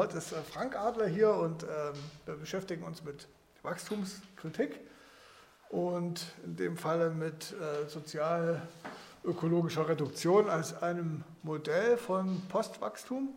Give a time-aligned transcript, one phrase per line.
[0.00, 1.68] Heute ist äh, Frank Adler hier und ähm,
[2.24, 3.28] wir beschäftigen uns mit
[3.60, 4.80] Wachstumskritik
[5.68, 13.34] und in dem Falle mit äh, sozial-ökologischer Reduktion als einem Modell von Postwachstum,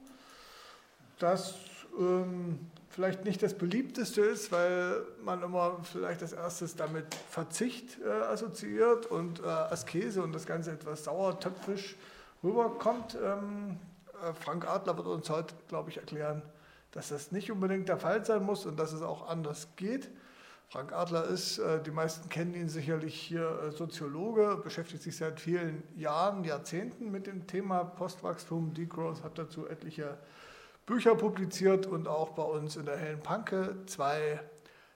[1.19, 1.55] das
[1.99, 8.09] ähm, vielleicht nicht das beliebteste ist, weil man immer vielleicht als erstes damit Verzicht äh,
[8.09, 11.97] assoziiert und äh, Askese und das Ganze etwas sauertöpfisch
[12.41, 13.17] rüberkommt.
[13.21, 13.92] Ähm, äh,
[14.33, 16.41] Frank Adler wird uns heute, glaube ich, erklären,
[16.91, 20.09] dass das nicht unbedingt der Fall sein muss und dass es auch anders geht.
[20.69, 25.39] Frank Adler ist, äh, die meisten kennen ihn sicherlich hier, äh, Soziologe, beschäftigt sich seit
[25.39, 30.17] vielen Jahren, Jahrzehnten mit dem Thema Postwachstum, Degrowth, hat dazu etliche
[30.85, 34.39] Bücher publiziert und auch bei uns in der Hellen Panke zwei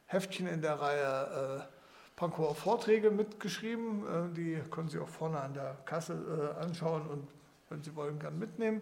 [0.08, 1.74] Heftchen in der Reihe äh,
[2.16, 4.04] Pankower Vorträge mitgeschrieben.
[4.04, 7.28] Äh, die können Sie auch vorne an der Kasse äh, anschauen und
[7.70, 8.82] wenn Sie wollen, gern mitnehmen.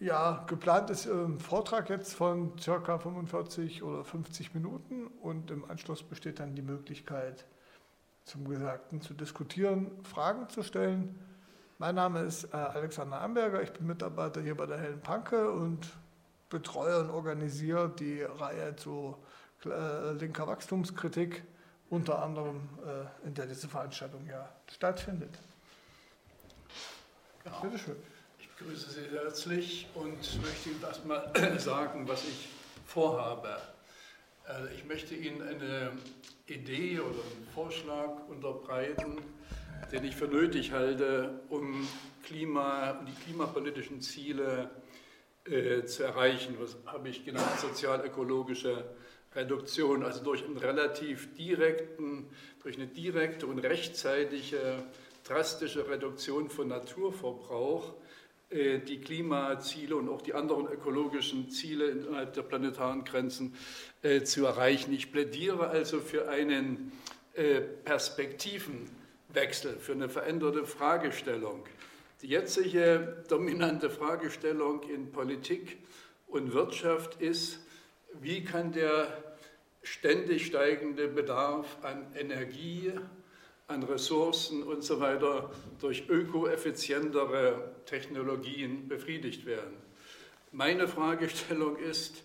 [0.00, 6.02] Ja, geplant ist ein Vortrag jetzt von circa 45 oder 50 Minuten und im Anschluss
[6.02, 7.44] besteht dann die Möglichkeit,
[8.24, 11.18] zum Gesagten zu diskutieren, Fragen zu stellen.
[11.76, 15.86] Mein Name ist äh, Alexander Amberger, ich bin Mitarbeiter hier bei der Hellen Panke und
[16.48, 19.18] betreue und organisiere die Reihe zu
[19.66, 21.44] äh, linker Wachstumskritik,
[21.90, 25.38] unter anderem äh, in der diese Veranstaltung ja stattfindet.
[27.44, 27.60] Genau.
[27.60, 28.19] Bitte schön.
[28.60, 32.50] Ich grüße Sie herzlich und möchte Ihnen erstmal sagen, was ich
[32.84, 33.56] vorhabe.
[34.44, 35.92] Also ich möchte Ihnen eine
[36.46, 39.16] Idee oder einen Vorschlag unterbreiten,
[39.90, 41.88] den ich für nötig halte, um
[42.22, 44.70] Klima, die klimapolitischen Ziele
[45.46, 46.56] äh, zu erreichen.
[46.60, 47.60] Was habe ich genannt?
[47.60, 48.84] Sozial-ökologische
[49.34, 52.28] Reduktion, also durch einen relativ direkten,
[52.62, 54.82] durch eine direkte und rechtzeitige
[55.24, 57.94] drastische Reduktion von Naturverbrauch
[58.50, 63.54] die Klimaziele und auch die anderen ökologischen Ziele innerhalb der planetaren Grenzen
[64.02, 64.92] äh, zu erreichen.
[64.92, 66.90] Ich plädiere also für einen
[67.34, 71.64] äh, Perspektivenwechsel, für eine veränderte Fragestellung.
[72.22, 75.78] Die jetzige dominante Fragestellung in Politik
[76.26, 77.60] und Wirtschaft ist,
[78.20, 79.30] wie kann der
[79.82, 82.92] ständig steigende Bedarf an Energie,
[83.70, 85.50] an Ressourcen und so weiter
[85.80, 89.76] durch ökoeffizientere Technologien befriedigt werden.
[90.52, 92.24] Meine Fragestellung ist,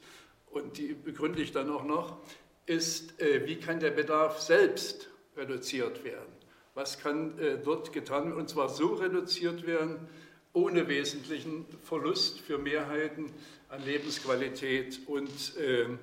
[0.51, 2.17] und die begründe ich dann auch noch,
[2.65, 6.33] ist, äh, wie kann der Bedarf selbst reduziert werden?
[6.73, 8.33] Was kann äh, dort getan werden?
[8.33, 10.07] Und zwar so reduziert werden,
[10.53, 13.31] ohne wesentlichen Verlust für Mehrheiten
[13.69, 15.99] an Lebensqualität und ähm,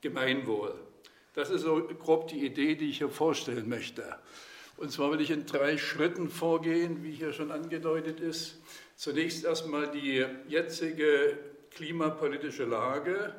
[0.00, 0.74] Gemeinwohl.
[1.34, 4.18] Das ist so grob die Idee, die ich hier vorstellen möchte.
[4.80, 8.62] Und zwar will ich in drei Schritten vorgehen, wie hier schon angedeutet ist.
[8.96, 11.36] Zunächst erstmal die jetzige
[11.70, 13.34] klimapolitische Lage.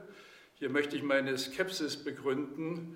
[0.59, 2.95] Hier möchte ich meine Skepsis begründen,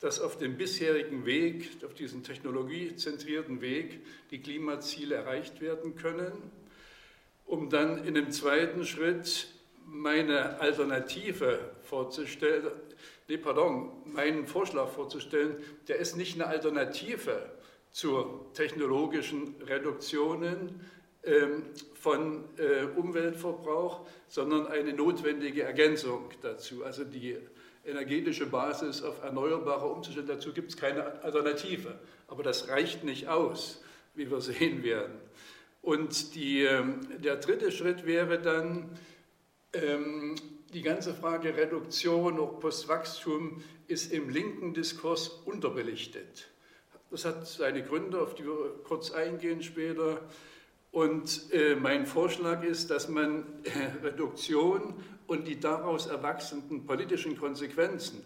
[0.00, 6.34] dass auf dem bisherigen Weg, auf diesem technologiezentrierten Weg, die Klimaziele erreicht werden können,
[7.46, 9.48] um dann in einem zweiten Schritt
[9.86, 12.72] meine Alternative vorzustellen,
[13.26, 15.56] nee, pardon, meinen Vorschlag vorzustellen,
[15.88, 17.55] der ist nicht eine Alternative
[17.92, 20.80] zu technologischen Reduktionen
[21.24, 21.64] ähm,
[21.94, 26.84] von äh, Umweltverbrauch, sondern eine notwendige Ergänzung dazu.
[26.84, 27.36] Also die
[27.84, 31.98] energetische Basis auf Erneuerbare umzustellen, dazu gibt es keine Alternative.
[32.28, 33.82] Aber das reicht nicht aus,
[34.14, 35.14] wie wir sehen werden.
[35.82, 38.90] Und die, ähm, der dritte Schritt wäre dann,
[39.72, 40.34] ähm,
[40.72, 46.48] die ganze Frage Reduktion, auch Postwachstum, ist im linken Diskurs unterbelichtet.
[47.10, 50.20] Das hat seine Gründe, auf die wir kurz eingehen später.
[50.90, 54.94] Und äh, mein Vorschlag ist, dass man äh, Reduktion
[55.26, 58.22] und die daraus erwachsenen politischen Konsequenzen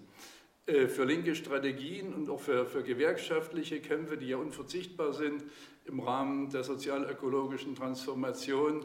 [0.67, 5.43] äh, für linke Strategien und auch für, für gewerkschaftliche Kämpfe, die ja unverzichtbar sind
[5.85, 8.85] im Rahmen der sozial-ökologischen Transformation,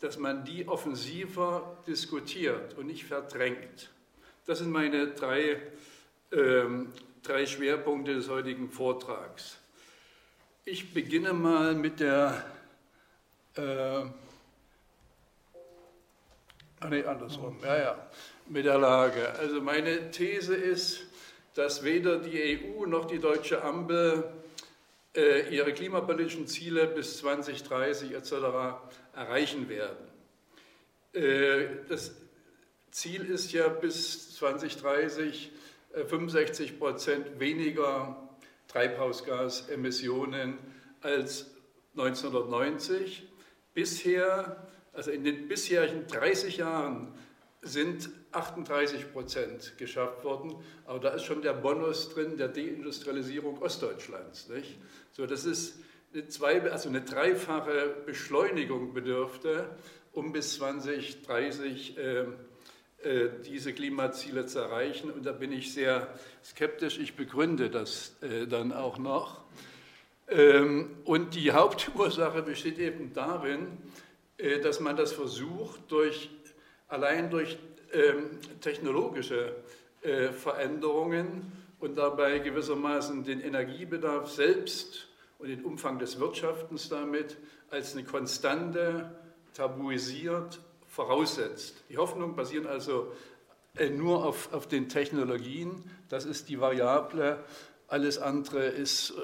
[0.00, 3.90] dass man die offensiver diskutiert und nicht verdrängt.
[4.46, 5.60] Das sind meine drei
[6.32, 6.88] ähm,
[7.22, 9.58] drei Schwerpunkte des heutigen Vortrags.
[10.64, 12.44] Ich beginne mal mit der,
[13.56, 14.10] äh, ah
[16.88, 18.10] nee, andersrum, ja, ja,
[18.48, 19.30] mit der Lage.
[19.38, 21.06] Also meine These ist,
[21.54, 24.24] dass weder die EU noch die deutsche Ampel
[25.16, 28.32] äh, ihre klimapolitischen Ziele bis 2030 etc.
[29.14, 30.08] erreichen werden.
[31.12, 32.12] Äh, das
[32.90, 35.50] Ziel ist ja bis 2030
[35.92, 38.28] 65 Prozent weniger
[38.68, 40.58] Treibhausgasemissionen
[41.00, 41.50] als
[41.96, 43.28] 1990.
[43.74, 47.12] Bisher, also in den bisherigen 30 Jahren
[47.62, 50.56] sind 38 Prozent geschafft worden,
[50.86, 54.48] aber da ist schon der Bonus drin der Deindustrialisierung Ostdeutschlands.
[54.48, 54.78] Nicht?
[55.12, 55.80] So, das ist
[56.14, 59.68] eine, zwei, also eine dreifache Beschleunigung bedürfte,
[60.12, 62.26] um bis 2030 äh, äh,
[63.46, 65.10] diese Klimaziele zu erreichen.
[65.10, 66.08] Und da bin ich sehr
[66.44, 66.98] skeptisch.
[66.98, 69.40] Ich begründe das äh, dann auch noch.
[70.28, 73.78] Ähm, und die Hauptursache besteht eben darin,
[74.38, 76.30] äh, dass man das versucht, durch,
[76.88, 77.58] allein durch
[77.92, 79.54] ähm, technologische
[80.02, 85.08] äh, Veränderungen und dabei gewissermaßen den Energiebedarf selbst
[85.38, 87.36] und den Umfang des Wirtschaftens damit
[87.70, 89.10] als eine Konstante
[89.54, 90.60] tabuisiert
[91.00, 91.76] voraussetzt.
[91.88, 93.10] Die Hoffnungen basieren also
[93.74, 95.82] äh, nur auf, auf den Technologien.
[96.10, 97.42] Das ist die Variable.
[97.88, 99.14] Alles andere ist,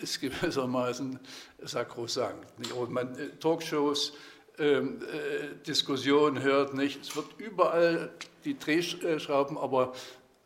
[0.00, 1.20] ist gewissermaßen
[1.60, 2.46] sakrosankt.
[2.72, 4.14] Und man, Talkshows
[4.58, 7.02] ähm, äh, Diskussion hört, nicht.
[7.02, 8.10] Es wird überall
[8.44, 9.92] die Drehschrauben, aber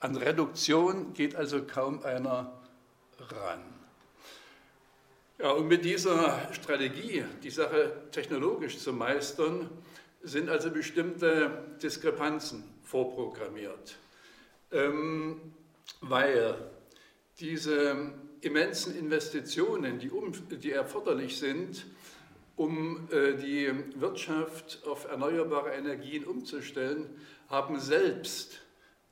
[0.01, 2.53] an Reduktion geht also kaum einer
[3.21, 3.63] ran.
[5.39, 9.71] Ja, und mit dieser Strategie, die Sache technologisch zu meistern,
[10.23, 13.97] sind also bestimmte Diskrepanzen vorprogrammiert,
[14.71, 15.41] ähm,
[16.01, 16.71] weil
[17.41, 21.87] diese immensen Investitionen, die, um, die erforderlich sind,
[22.57, 27.09] um äh, die Wirtschaft auf erneuerbare Energien umzustellen,
[27.49, 28.61] haben selbst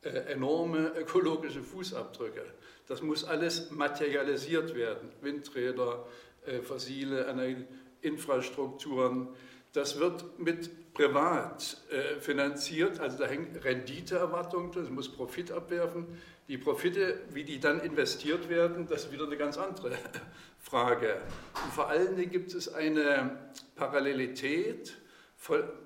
[0.03, 2.45] äh, enorme ökologische Fußabdrücke.
[2.87, 5.11] Das muss alles materialisiert werden.
[5.21, 6.07] Windräder,
[6.47, 7.67] äh, fossile
[8.01, 9.29] Infrastrukturen.
[9.73, 11.77] Das wird mit privat
[12.21, 16.07] finanziert, also da hängt Renditeerwartung, das muss Profit abwerfen.
[16.49, 19.93] Die Profite, wie die dann investiert werden, das ist wieder eine ganz andere
[20.59, 21.21] Frage.
[21.65, 23.39] Und vor allen Dingen gibt es eine
[23.77, 24.97] Parallelität,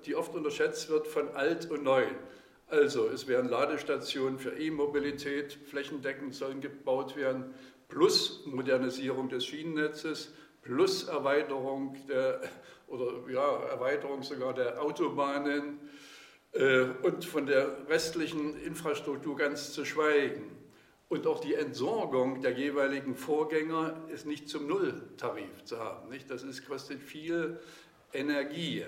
[0.06, 2.06] die oft unterschätzt wird von alt und neu.
[2.68, 7.52] Also es werden Ladestationen für E-Mobilität flächendeckend sollen gebaut werden,
[7.88, 10.32] plus Modernisierung des Schienennetzes,
[10.62, 12.40] plus Erweiterung der,
[12.94, 15.80] oder ja, Erweiterung sogar der Autobahnen
[16.52, 20.50] äh, und von der restlichen Infrastruktur ganz zu schweigen.
[21.08, 26.08] Und auch die Entsorgung der jeweiligen Vorgänger ist nicht zum Nulltarif zu haben.
[26.08, 26.30] Nicht?
[26.30, 27.60] Das ist, kostet viel
[28.12, 28.84] Energie.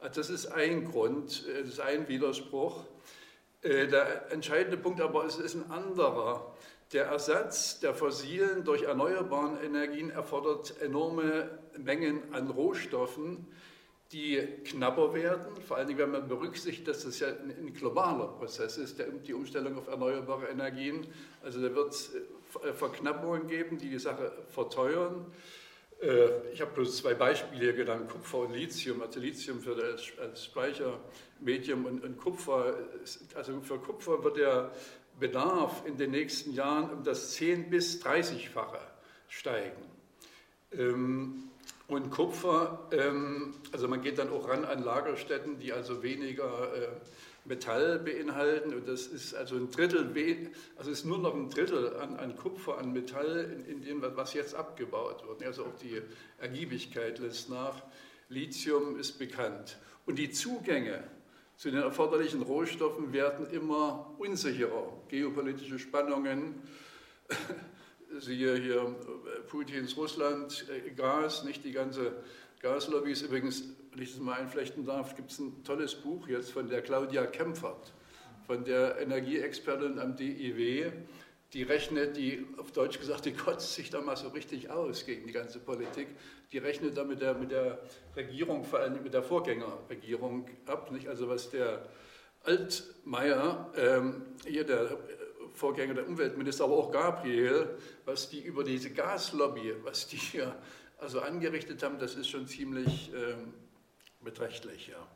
[0.00, 2.84] Also das ist ein Grund, äh, das ist ein Widerspruch.
[3.62, 6.54] Äh, der entscheidende Punkt aber ist, ist ein anderer.
[6.92, 13.44] Der Ersatz der fossilen durch erneuerbaren Energien erfordert enorme Mengen an Rohstoffen,
[14.12, 18.78] die knapper werden, vor allen Dingen, wenn man berücksichtigt, dass das ja ein, globaler Prozess
[18.78, 21.04] ist, die Umstellung auf erneuerbare Energien.
[21.42, 25.26] Also da wird es äh, Verknappungen geben, die die Sache verteuern.
[26.00, 29.02] Äh, ich habe bloß zwei Beispiele hier genannt, Kupfer und Lithium.
[29.02, 32.76] Also Lithium für das, als Speichermedium und, und Kupfer.
[33.34, 34.70] Also für Kupfer wird der
[35.18, 38.80] Bedarf in den nächsten Jahren um das 10 bis 30-fache
[39.28, 39.82] steigen.
[40.72, 41.44] Ähm,
[41.88, 46.88] und Kupfer, ähm, also man geht dann auch ran an Lagerstätten, die also weniger äh,
[47.44, 48.74] Metall beinhalten.
[48.74, 50.10] Und das ist also ein Drittel,
[50.76, 54.34] also ist nur noch ein Drittel an, an Kupfer, an Metall, in, in, dem, was
[54.34, 55.44] jetzt abgebaut wird.
[55.44, 56.02] Also auch die
[56.38, 57.82] Ergiebigkeit lässt nach.
[58.28, 59.78] Lithium ist bekannt.
[60.06, 61.04] Und die Zugänge
[61.56, 64.92] zu den erforderlichen Rohstoffen werden immer unsicherer.
[65.08, 66.54] Geopolitische Spannungen,
[68.18, 72.12] siehe hier äh, Putins Russland, äh, Gas, nicht die ganze
[72.60, 76.52] Gaslobby ist übrigens, wenn ich das mal einflechten darf, gibt es ein tolles Buch jetzt
[76.52, 77.92] von der Claudia Kempfert,
[78.46, 80.90] von der Energieexpertin am DIW,
[81.52, 85.26] die rechnet, die auf Deutsch gesagt, die kotzt sich da mal so richtig aus gegen
[85.26, 86.08] die ganze Politik.
[86.52, 87.78] Die rechnet da mit der, mit der
[88.16, 90.90] Regierung, vor allem mit der Vorgängerregierung ab.
[90.90, 91.08] Nicht?
[91.08, 91.88] Also was der
[92.44, 94.98] Altmaier, ähm, hier der
[95.54, 100.54] Vorgänger der Umweltminister, aber auch Gabriel, was die über diese Gaslobby, was die hier
[100.98, 103.54] also angerichtet haben, das ist schon ziemlich ähm,
[104.22, 104.88] beträchtlich.
[104.88, 105.06] Ja.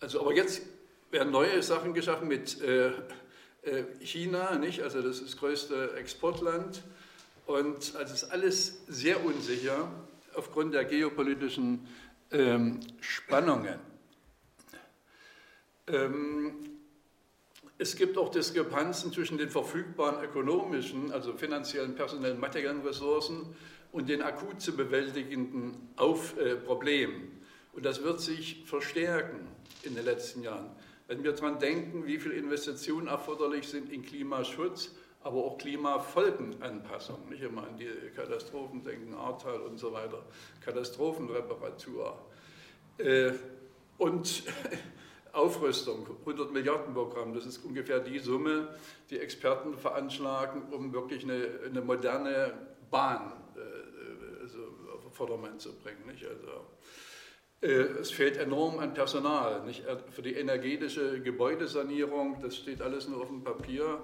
[0.00, 0.62] Also, aber jetzt
[1.10, 2.92] werden neue Sachen geschaffen mit äh,
[4.00, 4.82] China, nicht?
[4.82, 6.82] also das ist das größte Exportland.
[7.46, 9.90] Und also ist alles sehr unsicher
[10.34, 11.86] aufgrund der geopolitischen
[12.30, 13.78] ähm, Spannungen.
[15.88, 16.54] Ähm,
[17.78, 23.54] es gibt auch Diskrepanzen zwischen den verfügbaren ökonomischen, also finanziellen, personellen, materiellen Ressourcen
[23.90, 27.40] und den akut zu bewältigenden Auf, äh, Problemen.
[27.72, 29.48] Und das wird sich verstärken
[29.82, 30.70] in den letzten Jahren.
[31.10, 34.92] Wenn wir daran denken, wie viele Investitionen erforderlich sind in Klimaschutz,
[35.24, 40.22] aber auch Klimafolgenanpassung, nicht immer an die Katastrophen denken, Ahrtal und so weiter,
[40.60, 42.16] Katastrophenreparatur.
[42.98, 43.32] Äh,
[43.98, 44.44] und
[45.32, 48.68] Aufrüstung, 100 Milliarden Programm, das ist ungefähr die Summe,
[49.10, 52.54] die Experten veranschlagen, um wirklich eine, eine moderne
[52.88, 54.58] Bahn äh, also
[54.94, 56.06] auf Vordermann zu bringen.
[56.06, 56.24] Nicht?
[56.24, 57.09] Also, äh,
[57.60, 59.64] es fehlt enorm an Personal.
[59.66, 59.84] Nicht?
[60.10, 64.00] Für die energetische Gebäudesanierung, das steht alles nur auf dem Papier.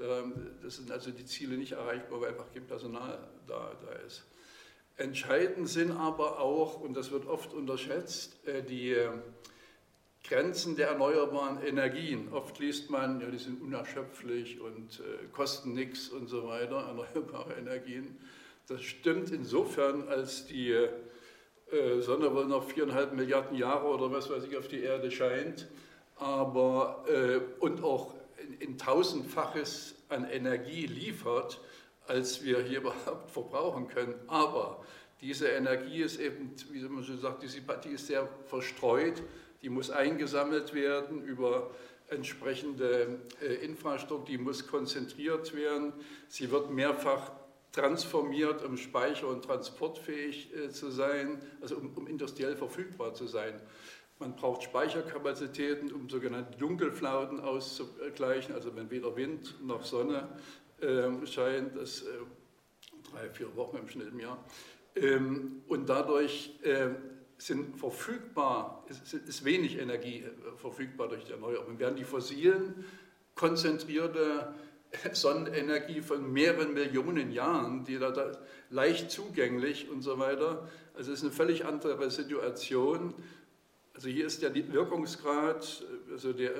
[0.00, 4.24] Ähm, das sind also die Ziele nicht erreichbar, weil einfach kein Personal da, da ist.
[4.96, 8.96] Entscheidend sind aber auch, und das wird oft unterschätzt, äh, die
[10.24, 12.32] Grenzen der erneuerbaren Energien.
[12.32, 17.54] Oft liest man, ja, die sind unerschöpflich und äh, kosten nichts und so weiter, erneuerbare
[17.54, 18.18] Energien.
[18.68, 20.90] Das stimmt insofern, als die äh,
[22.00, 25.68] Sonne wohl noch viereinhalb Milliarden Jahre oder was weiß ich auf die Erde scheint,
[26.16, 28.14] aber äh, und auch
[28.58, 31.60] in, tausendfaches an Energie liefert,
[32.06, 34.14] als wir hier überhaupt verbrauchen können.
[34.26, 34.84] Aber
[35.20, 39.22] diese Energie ist eben, wie man schon sagt, die ist sehr verstreut.
[39.62, 41.70] Die muss eingesammelt werden über
[42.08, 45.92] entsprechende äh, Infrastruktur, die muss konzentriert werden,
[46.28, 47.30] sie wird mehrfach
[47.72, 53.60] transformiert, um speicher- und transportfähig äh, zu sein, also um, um, industriell verfügbar zu sein.
[54.18, 60.28] Man braucht Speicherkapazitäten, um sogenannte Dunkelflauten auszugleichen, also wenn weder Wind noch Sonne
[60.80, 62.06] äh, scheint, das äh,
[63.10, 64.44] drei, vier Wochen im Schnitt im Jahr.
[64.96, 66.88] Ähm, und dadurch äh,
[67.38, 71.78] sind verfügbar, ist, ist wenig Energie äh, verfügbar durch die Erneuerbaren.
[71.78, 72.84] Während die fossilen
[73.34, 74.54] konzentrierte
[75.12, 78.32] Sonnenenergie von mehreren Millionen Jahren, die da, da
[78.70, 80.68] leicht zugänglich und so weiter.
[80.94, 83.14] Also es ist eine völlig andere Situation.
[83.94, 86.52] Also hier ist der Wirkungsgrad also der,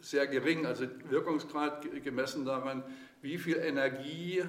[0.00, 2.84] sehr gering, also Wirkungsgrad gemessen daran,
[3.22, 4.44] wie viel Energie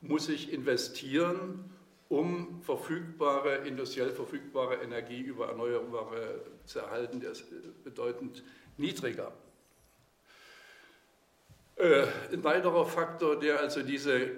[0.00, 1.70] muss ich investieren,
[2.08, 7.46] um verfügbare, industriell verfügbare Energie über Erneuerbare zu erhalten, der ist
[7.82, 8.44] bedeutend
[8.76, 9.32] niedriger.
[11.76, 14.30] Äh, ein weiterer Faktor, der also diese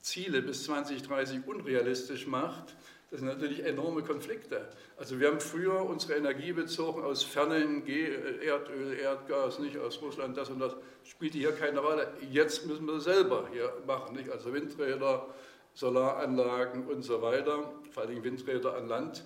[0.00, 2.76] Ziele bis 2030 unrealistisch macht,
[3.10, 4.68] das sind natürlich enorme Konflikte.
[4.98, 10.50] Also wir haben früher unsere Energie bezogen aus fernen Erdöl, Erdgas, nicht aus Russland, das
[10.50, 12.12] und das, spielte hier keine Rolle.
[12.30, 14.30] Jetzt müssen wir das selber hier machen, nicht?
[14.30, 15.26] Also Windräder,
[15.72, 19.24] Solaranlagen und so weiter, vor allem Windräder an Land,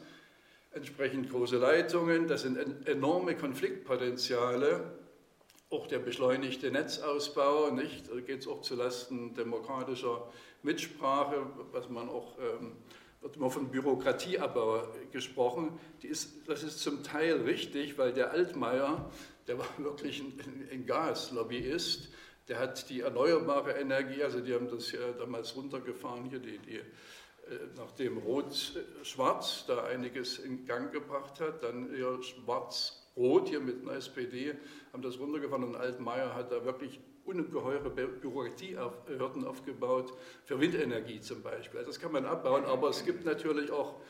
[0.74, 2.28] entsprechend große Leitungen.
[2.28, 4.80] Das sind enorme Konfliktpotenziale.
[5.72, 8.10] Auch der beschleunigte Netzausbau, nicht?
[8.10, 10.30] Da geht es auch zulasten demokratischer
[10.62, 12.76] Mitsprache, was man auch, ähm,
[13.22, 15.80] wird immer von Bürokratieabbau gesprochen.
[16.02, 19.10] Ist, das ist zum Teil richtig, weil der Altmaier,
[19.46, 22.10] der war wirklich ein, ein Gaslobbyist,
[22.48, 26.76] der hat die erneuerbare Energie, also die haben das ja damals runtergefahren, hier die, die
[26.76, 26.84] äh,
[27.78, 32.18] nachdem Rot-Schwarz da einiges in Gang gebracht hat, dann eher
[33.14, 34.54] Schwarz-Rot hier mit einer SPD,
[34.92, 40.12] haben das runtergefahren und Altmaier hat da wirklich ungeheure Bürokratiehürden aufgebaut,
[40.44, 41.78] für Windenergie zum Beispiel.
[41.78, 44.00] Also das kann man abbauen, aber es gibt natürlich auch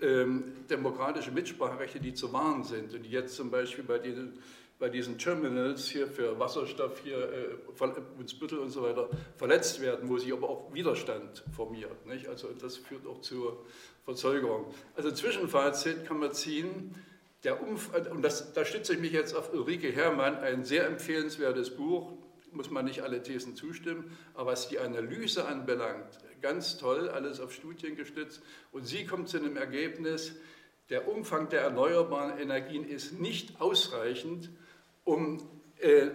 [0.00, 4.38] ähm, demokratische Mitspracherechte, die zu wahren sind und jetzt zum Beispiel bei diesen
[4.78, 10.18] bei diesen Terminals hier für Wasserstoff hier äh, Wunsbüttel und so weiter verletzt werden, wo
[10.18, 12.06] sich aber auch Widerstand formiert.
[12.06, 12.28] Nicht?
[12.28, 13.64] Also das führt auch zur
[14.04, 14.72] Verzögerung.
[14.94, 16.94] Also Zwischenfazit kann man ziehen,
[17.44, 21.70] der Umf und das, da stütze ich mich jetzt auf Ulrike Herrmann, ein sehr empfehlenswertes
[21.70, 22.12] Buch,
[22.52, 27.52] muss man nicht alle Thesen zustimmen, aber was die Analyse anbelangt, ganz toll, alles auf
[27.52, 28.42] Studien gestützt.
[28.72, 30.32] Und sie kommt zu einem Ergebnis,
[30.90, 34.50] der Umfang der erneuerbaren Energien ist nicht ausreichend,
[35.04, 35.38] um,
[35.78, 36.08] äh,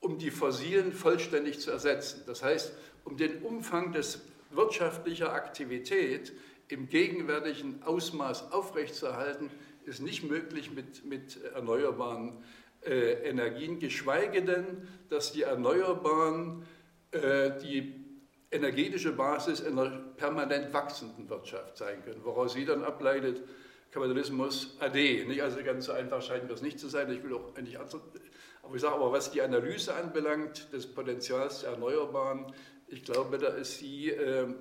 [0.00, 2.22] um die fossilen vollständig zu ersetzen.
[2.26, 2.74] Das heißt,
[3.04, 6.32] um den Umfang des wirtschaftlicher Aktivität
[6.68, 9.50] im gegenwärtigen Ausmaß aufrechtzuerhalten,
[9.86, 12.42] ist nicht möglich mit, mit erneuerbaren
[12.84, 16.64] äh, Energien, geschweige denn, dass die Erneuerbaren
[17.12, 18.04] äh, die
[18.50, 23.42] energetische Basis einer permanent wachsenden Wirtschaft sein können, woraus sie dann ableitet,
[23.90, 25.24] Kapitalismus AD.
[25.26, 25.42] Nicht?
[25.42, 27.10] Also ganz so einfach scheint das nicht zu sein.
[27.10, 31.70] Ich will auch eigentlich aber ich sage aber, was die Analyse anbelangt des Potenzials der
[31.70, 32.52] Erneuerbaren,
[32.88, 34.52] ich glaube, da ist sie äh,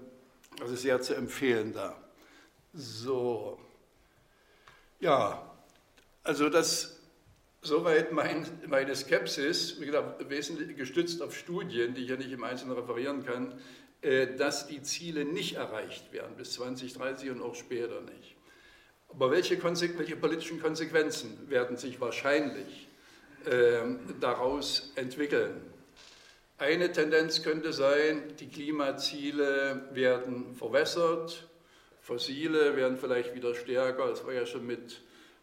[0.62, 1.98] also sehr zu empfehlen da.
[2.74, 3.60] So,
[5.00, 5.56] ja,
[6.24, 6.96] also das
[7.62, 12.44] soweit mein, meine Skepsis, wie gesagt, wesentlich gestützt auf Studien, die ich ja nicht im
[12.44, 13.60] Einzelnen referieren kann,
[14.02, 18.36] äh, dass die Ziele nicht erreicht werden bis 2030 und auch später nicht.
[19.10, 22.88] Aber welche, welche politischen Konsequenzen werden sich wahrscheinlich
[23.46, 23.80] äh,
[24.20, 25.62] daraus entwickeln?
[26.58, 31.48] Eine Tendenz könnte sein, die Klimaziele werden verwässert,
[32.06, 34.08] fossile werden vielleicht wieder stärker.
[34.08, 35.02] Das war ja schon mit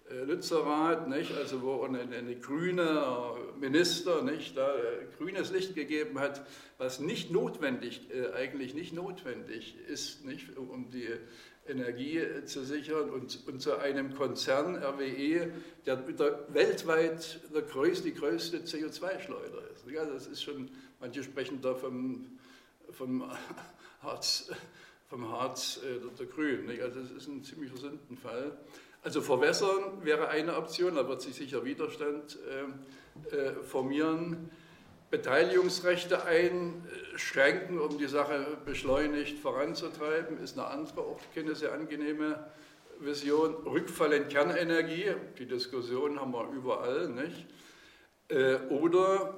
[0.08, 1.36] äh, Lützerath, nicht?
[1.36, 4.56] also wo eine, eine grüne Minister nicht?
[4.56, 6.46] da äh, grünes Licht gegeben hat,
[6.78, 10.56] was nicht notwendig, äh, eigentlich nicht notwendig ist, nicht?
[10.56, 11.08] um die
[11.66, 15.52] Energie zu sichern und, und zu einem Konzern RWE,
[15.84, 16.04] der,
[16.54, 19.84] weltweit der größte, die größte CO2-Schleuder ist.
[19.90, 22.38] Ja, das ist schon, manche sprechen da vom,
[22.92, 23.28] vom
[24.02, 24.48] Harz,
[25.12, 26.70] vom Harz der, der Grünen.
[26.80, 28.56] Also das ist ein ziemlicher Sündenfall.
[29.02, 32.38] Also verwässern wäre eine Option, da wird sich sicher Widerstand
[33.30, 34.48] äh, äh, formieren.
[35.10, 42.50] Beteiligungsrechte einschränken, um die Sache beschleunigt voranzutreiben, ist eine andere, auch keine sehr angenehme
[42.98, 43.52] Vision.
[43.66, 47.46] Rückfall in Kernenergie, die Diskussion haben wir überall, nicht?
[48.28, 49.34] Äh, oder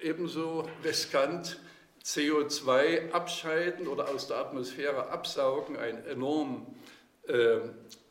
[0.00, 1.58] ebenso riskant
[2.04, 6.66] CO2 abscheiden oder aus der Atmosphäre absaugen, ein enorm
[7.26, 7.58] äh,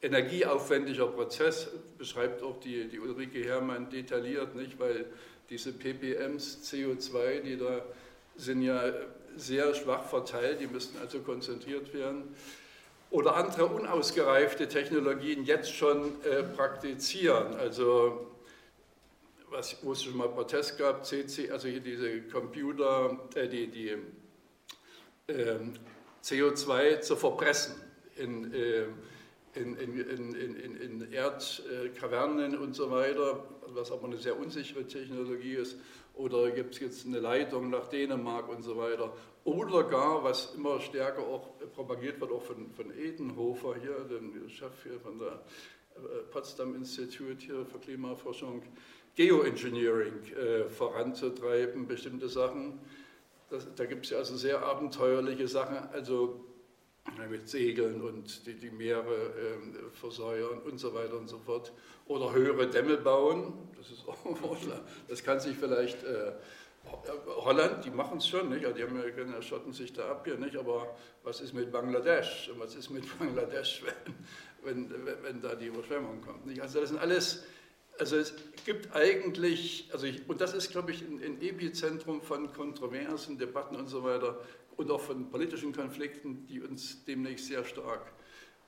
[0.01, 4.79] energieaufwendiger Prozess, beschreibt auch die, die Ulrike Herrmann detailliert, nicht?
[4.79, 5.05] weil
[5.49, 7.81] diese ppms CO2, die da
[8.35, 8.81] sind ja
[9.35, 12.35] sehr schwach verteilt, die müssten also konzentriert werden.
[13.11, 17.53] Oder andere unausgereifte Technologien jetzt schon äh, praktizieren.
[17.55, 18.32] Also
[19.53, 23.89] was, wo es schon mal Protest gab, CC, also hier diese Computer, äh, die, die
[25.27, 25.59] äh,
[26.23, 27.75] CO2 zu verpressen
[28.17, 28.85] in äh,
[29.55, 35.77] in, in, in, in Erdkavernen und so weiter, was aber eine sehr unsichere Technologie ist,
[36.15, 40.79] oder gibt es jetzt eine Leitung nach Dänemark und so weiter, oder gar, was immer
[40.79, 45.43] stärker auch propagiert wird, auch von, von Edenhofer hier, dem Chef hier von der
[45.95, 48.63] äh, Potsdam Institut hier für Klimaforschung,
[49.15, 52.79] Geoengineering äh, voranzutreiben, bestimmte Sachen.
[53.49, 56.43] Das, da gibt es ja also sehr abenteuerliche Sachen, also
[57.29, 61.73] mit Segeln und die, die Meere äh, versäuern und so weiter und so fort.
[62.07, 64.57] Oder höhere Dämme bauen, das ist auch
[65.07, 66.33] das kann sich vielleicht äh,
[67.27, 68.63] Holland, die machen es schon, nicht?
[68.63, 70.55] Ja, die haben ja, schotten sich da ab hier, nicht?
[70.57, 72.49] Aber was ist mit Bangladesch?
[72.49, 73.83] Und was ist mit Bangladesch,
[74.63, 76.45] wenn, wenn, wenn da die Überschwemmung kommt?
[76.45, 76.61] Nicht?
[76.61, 77.43] Also das sind alles,
[77.99, 78.33] also es
[78.65, 83.75] gibt eigentlich, also ich, und das ist, glaube ich, ein, ein Epizentrum von Kontroversen, Debatten
[83.75, 84.39] und so weiter,
[84.75, 88.11] und auch von politischen Konflikten, die uns demnächst sehr stark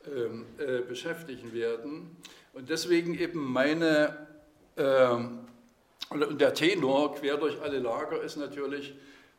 [0.05, 2.15] ähm, äh, beschäftigen werden.
[2.53, 4.27] Und deswegen eben meine,
[4.77, 5.39] ähm,
[6.09, 8.93] und der Tenor quer durch alle Lager ist natürlich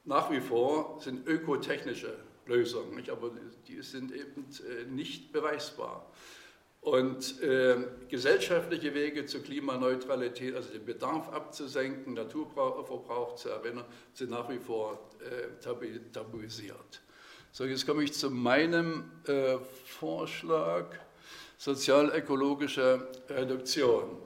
[0.05, 2.15] nach wie vor, sind ökotechnische
[2.47, 3.11] Lösungen, nicht?
[3.11, 3.31] aber
[3.69, 6.11] die sind eben äh, nicht beweisbar.
[6.87, 14.49] Und äh, gesellschaftliche Wege zur Klimaneutralität, also den Bedarf abzusenken, Naturverbrauch zu erinnern, sind nach
[14.49, 15.61] wie vor äh,
[16.13, 17.01] tabuisiert.
[17.51, 20.95] So, jetzt komme ich zu meinem äh, Vorschlag,
[21.59, 24.19] sozial-ökologische Reduktion.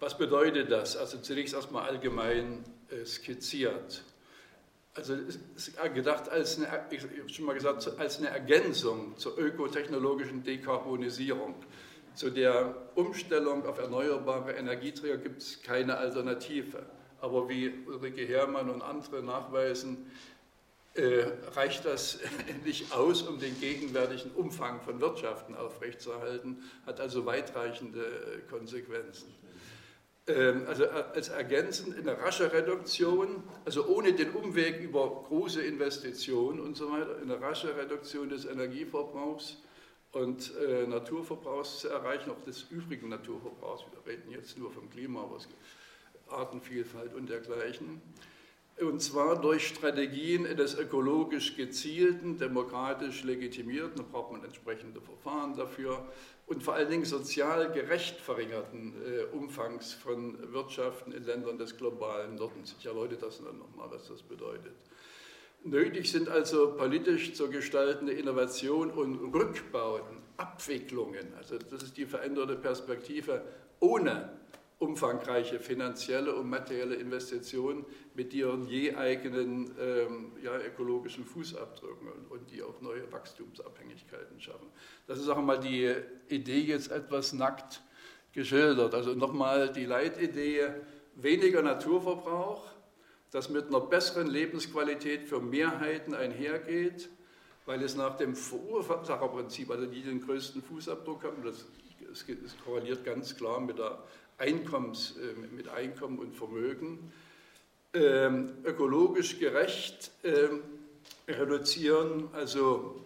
[0.00, 0.96] Was bedeutet das?
[0.96, 4.02] Also zunächst erstmal allgemein äh, skizziert.
[4.98, 5.14] Also
[5.94, 11.54] gedacht als eine, ich habe schon mal gesagt, als eine Ergänzung zur ökotechnologischen Dekarbonisierung.
[12.16, 16.84] Zu der Umstellung auf erneuerbare Energieträger gibt es keine Alternative.
[17.20, 20.10] Aber wie Ulrike Herrmann und andere nachweisen,
[20.94, 22.18] äh, reicht das
[22.64, 29.32] nicht aus, um den gegenwärtigen Umfang von Wirtschaften aufrechtzuerhalten, hat also weitreichende Konsequenzen.
[30.28, 36.60] Ähm, also äh, als ergänzend eine rasche Reduktion, also ohne den Umweg über große Investitionen
[36.60, 39.56] und so weiter, eine rasche Reduktion des Energieverbrauchs
[40.12, 43.84] und äh, Naturverbrauchs zu erreichen, auch des übrigen Naturverbrauchs.
[43.90, 45.38] Wir reden jetzt nur vom Klima, aber
[46.28, 48.02] Artenvielfalt und dergleichen.
[48.80, 56.06] Und zwar durch Strategien des ökologisch gezielten, demokratisch legitimierten, da braucht man entsprechende Verfahren dafür,
[56.48, 62.36] und vor allen Dingen sozial gerecht verringerten äh, Umfangs von Wirtschaften in Ländern des globalen
[62.36, 62.74] Nordens.
[62.78, 64.72] Ich erläutere das dann nochmal, was das bedeutet.
[65.64, 72.56] Nötig sind also politisch zu gestaltende Innovation und Rückbauten, Abwicklungen, also das ist die veränderte
[72.56, 73.42] Perspektive
[73.80, 74.37] ohne
[74.78, 82.50] umfangreiche finanzielle und materielle Investitionen mit ihren je eigenen ähm, ja, ökologischen Fußabdrücken und, und,
[82.50, 84.68] die auch neue Wachstumsabhängigkeiten schaffen.
[85.08, 85.92] Das ist auch mal die
[86.28, 87.82] Idee jetzt etwas nackt
[88.32, 88.94] geschildert.
[88.94, 90.68] Also nochmal die Leitidee,
[91.16, 92.64] weniger Naturverbrauch,
[93.32, 97.08] das mit einer besseren Lebensqualität für Mehrheiten einhergeht,
[97.66, 101.66] weil es nach dem Verursacherprinzip, also die den größten Fußabdruck haben, das,
[102.08, 102.24] das
[102.64, 103.98] korreliert ganz klar mit der
[104.38, 107.12] Einkommens, äh, mit Einkommen und Vermögen,
[107.94, 110.62] ähm, ökologisch gerecht ähm,
[111.26, 113.04] reduzieren, also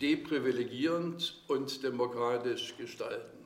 [0.00, 3.36] deprivilegierend und demokratisch gestalten.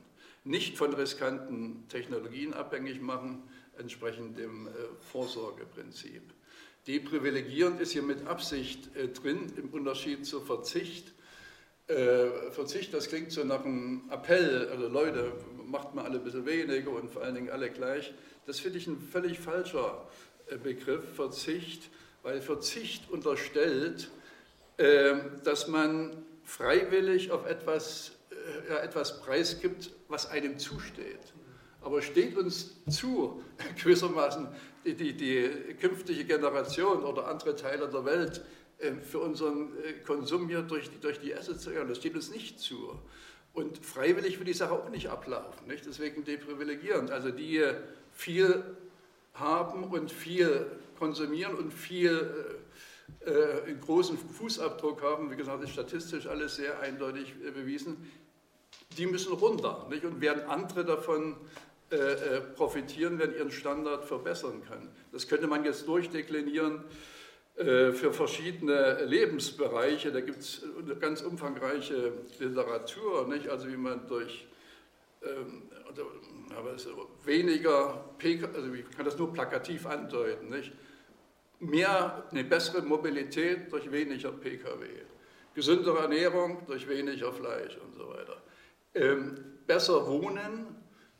[0.43, 3.43] nicht von riskanten Technologien abhängig machen,
[3.77, 4.71] entsprechend dem äh,
[5.11, 6.21] Vorsorgeprinzip.
[6.87, 11.13] Deprivilegierend ist hier mit Absicht äh, drin, im Unterschied zu Verzicht.
[11.91, 15.33] Äh, Verzicht, das klingt so nach einem Appell, also Leute,
[15.65, 18.13] macht mal alle ein bisschen weniger und vor allen Dingen alle gleich.
[18.45, 20.07] Das finde ich ein völlig falscher
[20.63, 21.89] Begriff, Verzicht,
[22.23, 24.09] weil Verzicht unterstellt,
[25.43, 26.11] dass man
[26.43, 28.11] freiwillig auf etwas,
[28.69, 31.33] ja, etwas preisgibt, was einem zusteht.
[31.81, 33.43] Aber steht uns zu,
[33.81, 34.47] gewissermaßen
[34.85, 35.49] die, die, die
[35.79, 38.60] künftige Generation oder andere Teile der Welt äh,
[39.01, 42.99] für unseren äh, Konsum hier durch, durch die Assets zu Das steht uns nicht zu.
[43.53, 45.67] Und freiwillig wird die Sache auch nicht ablaufen.
[45.67, 45.85] Nicht?
[45.85, 47.11] Deswegen deprivilegierend.
[47.11, 47.63] Also die
[48.13, 48.63] viel
[49.33, 50.65] haben und viel
[50.97, 52.57] konsumieren und viel
[53.25, 58.11] äh, äh, einen großen Fußabdruck haben, wie gesagt, ist statistisch alles sehr eindeutig äh, bewiesen,
[58.97, 59.87] die müssen runter.
[59.89, 60.05] Nicht?
[60.05, 61.35] Und werden andere davon
[61.91, 64.89] äh, äh, profitieren, wenn ihren Standard verbessern können.
[65.11, 66.83] Das könnte man jetzt durchdeklinieren
[67.55, 70.11] für verschiedene Lebensbereiche.
[70.11, 70.63] Da gibt es
[70.99, 73.49] ganz umfangreiche Literatur, nicht?
[73.49, 74.47] also wie man durch
[75.21, 75.63] ähm,
[76.65, 80.71] also weniger, PK, also ich kann das nur plakativ andeuten, nicht?
[81.61, 84.85] mehr, eine bessere Mobilität durch weniger Pkw,
[85.53, 88.41] gesündere Ernährung durch weniger Fleisch und so weiter.
[88.93, 89.37] Ähm,
[89.67, 90.75] besser wohnen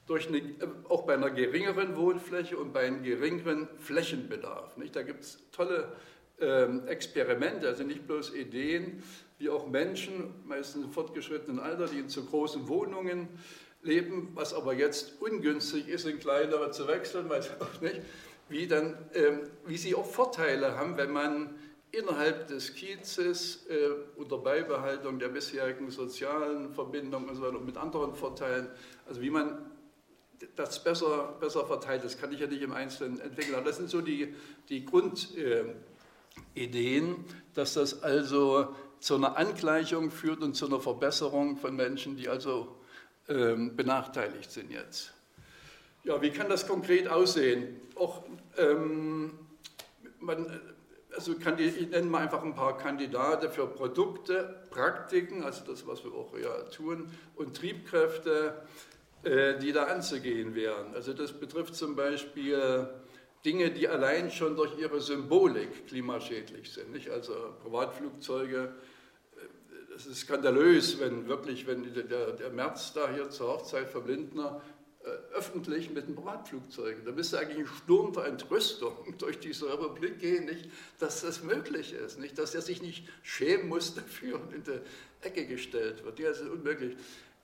[0.07, 0.41] durch eine,
[0.89, 4.75] auch bei einer geringeren Wohnfläche und bei einem geringeren Flächenbedarf.
[4.77, 4.95] Nicht?
[4.95, 5.95] Da gibt es tolle
[6.41, 9.03] Experimente, also nicht bloß Ideen,
[9.37, 13.27] wie auch Menschen, meistens im fortgeschrittenen Alter, die in zu großen Wohnungen
[13.83, 18.01] leben, was aber jetzt ungünstig ist, in kleinere zu wechseln, weiß auch nicht,
[18.49, 21.55] wie, dann, ähm, wie sie auch Vorteile haben, wenn man
[21.91, 27.77] innerhalb des Kiezes äh, unter Beibehaltung der bisherigen sozialen Verbindungen und so weiter und mit
[27.77, 28.69] anderen Vorteilen,
[29.07, 29.71] also wie man
[30.55, 32.03] das besser, besser verteilt.
[32.03, 33.55] Das kann ich ja nicht im Einzelnen entwickeln.
[33.55, 34.33] Aber das sind so die,
[34.69, 35.75] die Grundideen,
[36.55, 42.29] äh, dass das also zu einer Angleichung führt und zu einer Verbesserung von Menschen, die
[42.29, 42.75] also
[43.27, 45.13] ähm, benachteiligt sind jetzt.
[46.03, 47.79] Ja, wie kann das konkret aussehen?
[47.95, 48.23] Auch,
[48.57, 49.37] ähm,
[50.19, 50.59] man,
[51.15, 56.13] also ich nenne mal einfach ein paar Kandidate für Produkte, Praktiken, also das, was wir
[56.13, 58.61] auch ja tun, und Triebkräfte,
[59.23, 60.93] äh, die da anzugehen wären.
[60.95, 62.89] Also das betrifft zum Beispiel
[63.45, 66.91] Dinge, die allein schon durch ihre Symbolik klimaschädlich sind.
[66.91, 67.09] Nicht?
[67.09, 68.73] Also Privatflugzeuge,
[69.35, 74.05] äh, es ist skandalös, wenn wirklich, wenn der, der März da hier zur Hochzeit von
[74.05, 74.61] Lindner
[75.03, 80.19] äh, öffentlich mit einem Privatflugzeug, da müsste eigentlich ein Sturm der Entrüstung durch diese Republik
[80.19, 80.69] gehen, nicht?
[80.99, 82.37] dass das möglich ist, nicht?
[82.37, 84.79] dass er sich nicht schämen muss dafür und in die
[85.25, 86.19] Ecke gestellt wird.
[86.19, 86.95] Ja, das ist unmöglich.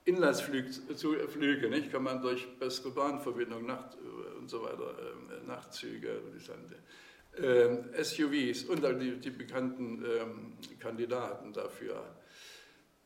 [0.06, 1.92] Inlandsflüge, nicht?
[1.92, 6.22] kann man durch bessere Bahnverbindungen Nacht, äh, und so weiter, äh, Nachtzüge,
[7.36, 12.02] äh, SUVs und dann die, die bekannten ähm, Kandidaten dafür.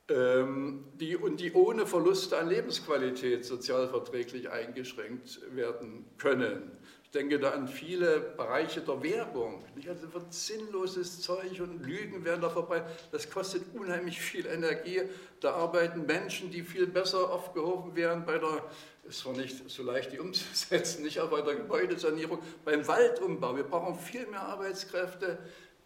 [0.07, 6.77] Ähm, die, und die ohne Verlust an Lebensqualität sozialverträglich eingeschränkt werden können.
[7.03, 9.65] Ich denke da an viele Bereiche der Werbung.
[9.75, 9.89] Nicht?
[9.89, 12.83] Also wird sinnloses Zeug und Lügen werden da vorbei.
[13.11, 15.01] Das kostet unheimlich viel Energie.
[15.41, 18.63] Da arbeiten Menschen, die viel besser aufgehoben wären bei der,
[19.03, 23.55] ist zwar nicht so leicht die umzusetzen, nicht aber bei der Gebäudesanierung, beim Waldumbau.
[23.55, 25.39] Wir brauchen viel mehr Arbeitskräfte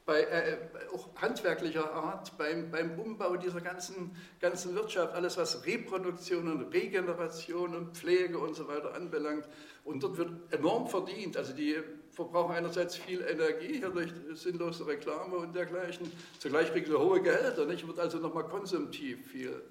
[0.05, 0.57] bei, äh,
[0.93, 7.75] auch handwerklicher Art, beim, beim Umbau dieser ganzen, ganzen Wirtschaft, alles was Reproduktion und Regeneration
[7.75, 9.47] und Pflege und so weiter anbelangt.
[9.83, 11.37] Und dort wird enorm verdient.
[11.37, 11.77] Also die
[12.11, 16.11] verbrauchen einerseits viel Energie hier durch sinnlose Reklame und dergleichen.
[16.39, 17.87] Zugleich kriegen sie hohe Gehälter, nicht?
[17.87, 19.61] wird also nochmal konsumtiv viel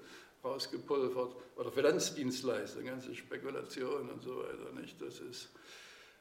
[0.45, 1.35] rausgepulvert.
[1.55, 4.71] Oder Finanzdienstleistungen, ganze Spekulation und so weiter.
[4.79, 5.01] Nicht?
[5.01, 5.49] Das ist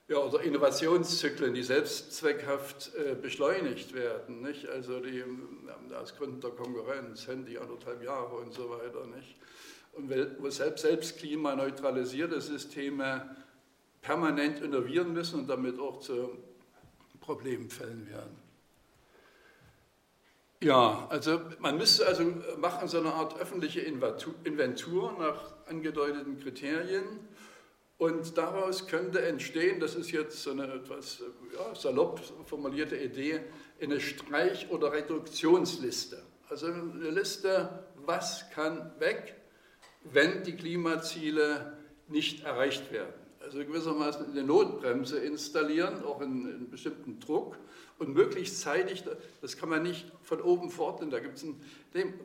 [0.07, 4.69] ja, oder Innovationszyklen, die selbstzweckhaft äh, beschleunigt werden, nicht?
[4.69, 9.07] also die, äh, aus Gründen der Konkurrenz, Handy anderthalb Jahre und so weiter.
[9.07, 9.37] Nicht?
[9.93, 10.11] Und
[10.41, 13.35] wo selbst, selbst klimaneutralisierte Systeme
[14.03, 16.37] permanent innovieren müssen und damit auch zu
[17.21, 18.44] Problemfällen werden.
[20.65, 22.25] Ja, also man müsste also
[22.57, 27.05] machen so eine Art öffentliche Inventur nach angedeuteten Kriterien
[27.99, 31.23] und daraus könnte entstehen, das ist jetzt so eine etwas
[31.55, 33.41] ja, salopp formulierte Idee,
[33.79, 36.23] eine Streich- oder Reduktionsliste.
[36.49, 39.35] Also eine Liste, was kann weg,
[40.03, 41.77] wenn die Klimaziele
[42.09, 43.13] nicht erreicht werden.
[43.41, 47.59] Also gewissermaßen eine Notbremse installieren, auch in, in bestimmten Druck
[47.99, 49.05] und möglichst zeitig,
[49.41, 51.45] das kann man nicht von oben fordern, da gibt es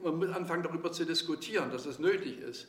[0.04, 2.68] man muss anfangen darüber zu diskutieren, dass es nötig ist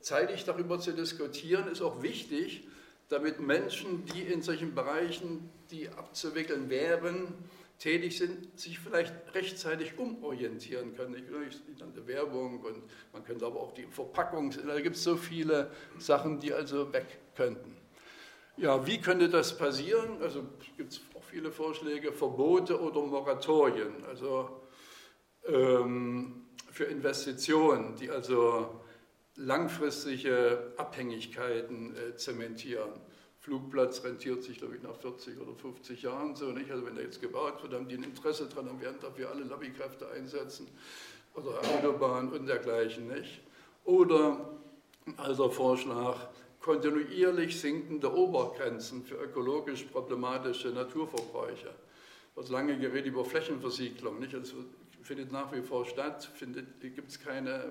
[0.00, 2.66] zeitig darüber zu diskutieren, ist auch wichtig,
[3.08, 7.34] damit Menschen, die in solchen Bereichen, die abzuwickeln wären,
[7.78, 11.14] tätig sind, sich vielleicht rechtzeitig umorientieren können.
[11.14, 15.70] Ich nannte Werbung und man könnte aber auch die Verpackung, da gibt es so viele
[15.98, 17.76] Sachen, die also weg könnten.
[18.56, 20.20] Ja, wie könnte das passieren?
[20.20, 20.44] Also
[20.76, 21.00] gibt es
[21.38, 24.60] viele Vorschläge, Verbote oder Moratorien, also
[25.46, 28.80] ähm, für Investitionen, die also
[29.36, 32.90] langfristige Abhängigkeiten äh, zementieren.
[33.38, 36.46] Flugplatz rentiert sich, glaube ich, nach 40 oder 50 Jahren so.
[36.46, 36.72] Nicht?
[36.72, 39.44] Also wenn der jetzt gebaut wird, haben die ein Interesse dran und werden dafür alle
[39.44, 40.66] Lobbykräfte einsetzen
[41.34, 43.06] oder Autobahn und dergleichen.
[43.06, 43.42] Nicht?
[43.84, 44.58] Oder
[45.16, 46.16] also Vorschlag,
[46.68, 51.70] kontinuierlich sinkende Obergrenzen für ökologisch problematische Naturverbräuche.
[52.36, 54.18] Es lange geredet über Flächenversiegelung.
[54.18, 54.34] Nicht?
[54.34, 54.56] Also
[55.02, 56.30] findet nach wie vor statt,
[56.82, 57.70] gibt es keine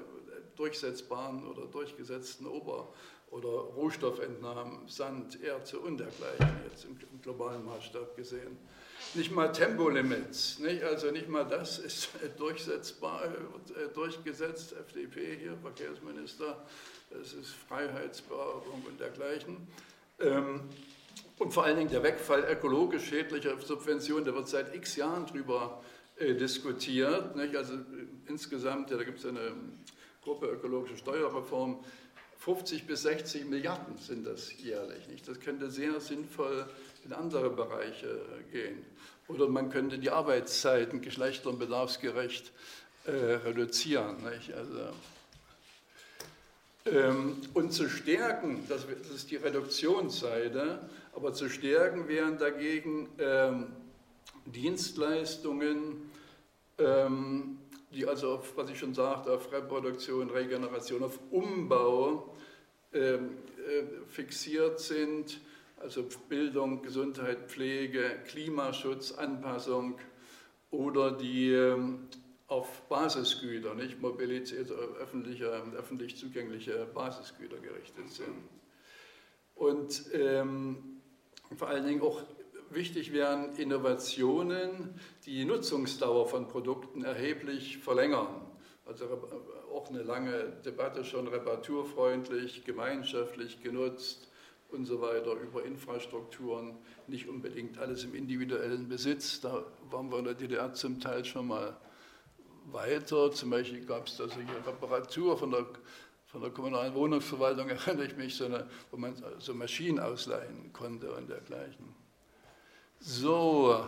[0.56, 2.92] durchsetzbaren oder durchgesetzten Ober-
[3.30, 8.58] oder Rohstoffentnahmen, Sand, Erze und dergleichen, jetzt im, globalen Maßstab gesehen.
[9.14, 10.84] Nicht mal Tempolimits, nicht?
[10.84, 16.66] also nicht mal das ist durchsetzbar, wird äh, durchgesetzt, FDP hier, Verkehrsminister,
[17.10, 19.68] das ist Freiheitsbehauptung und dergleichen.
[20.20, 20.62] Ähm,
[21.40, 25.82] und vor allen Dingen der Wegfall ökologisch schädlicher Subventionen, da wird seit x Jahren drüber
[26.18, 27.36] äh, diskutiert.
[27.36, 27.56] Nicht?
[27.56, 27.78] Also äh,
[28.28, 29.54] insgesamt, ja, da gibt es eine
[30.24, 31.84] Gruppe Ökologische Steuerreform,
[32.40, 35.08] 50 bis 60 Milliarden sind das jährlich.
[35.08, 35.28] Nicht?
[35.28, 36.68] Das könnte sehr sinnvoll
[37.08, 38.86] in andere Bereiche gehen.
[39.28, 42.52] Oder man könnte die Arbeitszeiten geschlechter- und bedarfsgerecht
[43.06, 44.18] äh, reduzieren.
[44.24, 44.54] Nicht?
[44.54, 44.90] Also,
[46.86, 50.80] ähm, und zu stärken, das, das, ist die Reduktionsseite,
[51.14, 53.68] aber zu stärken wären dagegen ähm,
[54.46, 56.10] Dienstleistungen,
[56.78, 57.60] ähm,
[57.92, 62.34] die also auf, was ich schon sagte, auf Reproduktion, Regeneration, auf Umbau
[62.94, 65.42] ähm, äh, fixiert sind,
[65.78, 69.98] also Bildung, Gesundheit, Pflege, Klimaschutz, Anpassung
[70.72, 72.08] oder die ähm,
[72.48, 78.36] auf Basisgüter, nicht Mobilität, also öffentliche, öffentlich zugängliche Basisgüter gerichtet sind.
[79.56, 81.02] Und ähm,
[81.56, 82.22] vor allen Dingen auch
[82.70, 88.46] wichtig wären Innovationen, die die Nutzungsdauer von Produkten erheblich verlängern.
[88.86, 89.06] Also
[89.74, 94.27] auch eine lange Debatte schon reparaturfreundlich, gemeinschaftlich genutzt
[94.72, 96.78] und so weiter über Infrastrukturen,
[97.08, 99.40] nicht unbedingt alles im individuellen Besitz.
[99.42, 101.78] Da waren wir in der DDR zum Teil schon mal
[102.72, 103.32] weiter.
[103.32, 105.66] Zum Beispiel gab es da solche Reparatur von der,
[106.26, 111.12] von der kommunalen Wohnungsverwaltung, erinnere ich mich, so eine, wo man so Maschinen ausleihen konnte
[111.14, 111.96] und dergleichen.
[113.00, 113.86] So,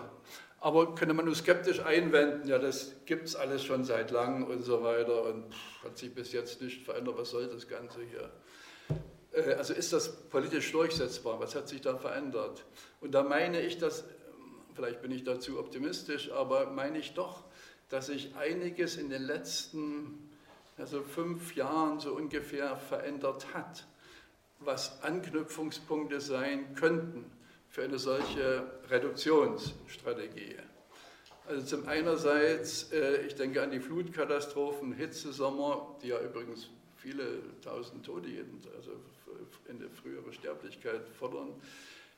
[0.61, 4.61] aber könnte man nur skeptisch einwenden, ja, das gibt es alles schon seit langem und
[4.61, 8.29] so weiter und pff, hat sich bis jetzt nicht verändert, was soll das Ganze hier?
[9.31, 11.39] Äh, also ist das politisch durchsetzbar?
[11.39, 12.65] Was hat sich da verändert?
[13.01, 14.03] Und da meine ich, dass,
[14.75, 17.43] vielleicht bin ich dazu optimistisch, aber meine ich doch,
[17.89, 20.29] dass sich einiges in den letzten
[20.77, 23.85] also fünf Jahren so ungefähr verändert hat,
[24.59, 27.25] was Anknüpfungspunkte sein könnten
[27.69, 30.55] für eine solche Reduktionsstrategie.
[31.47, 38.05] Also zum einerseits, äh, ich denke an die Flutkatastrophen, Hitzesommer, die ja übrigens viele tausend
[38.05, 38.27] Tote,
[38.75, 38.91] also
[39.69, 41.53] eine frühere Sterblichkeit fordern.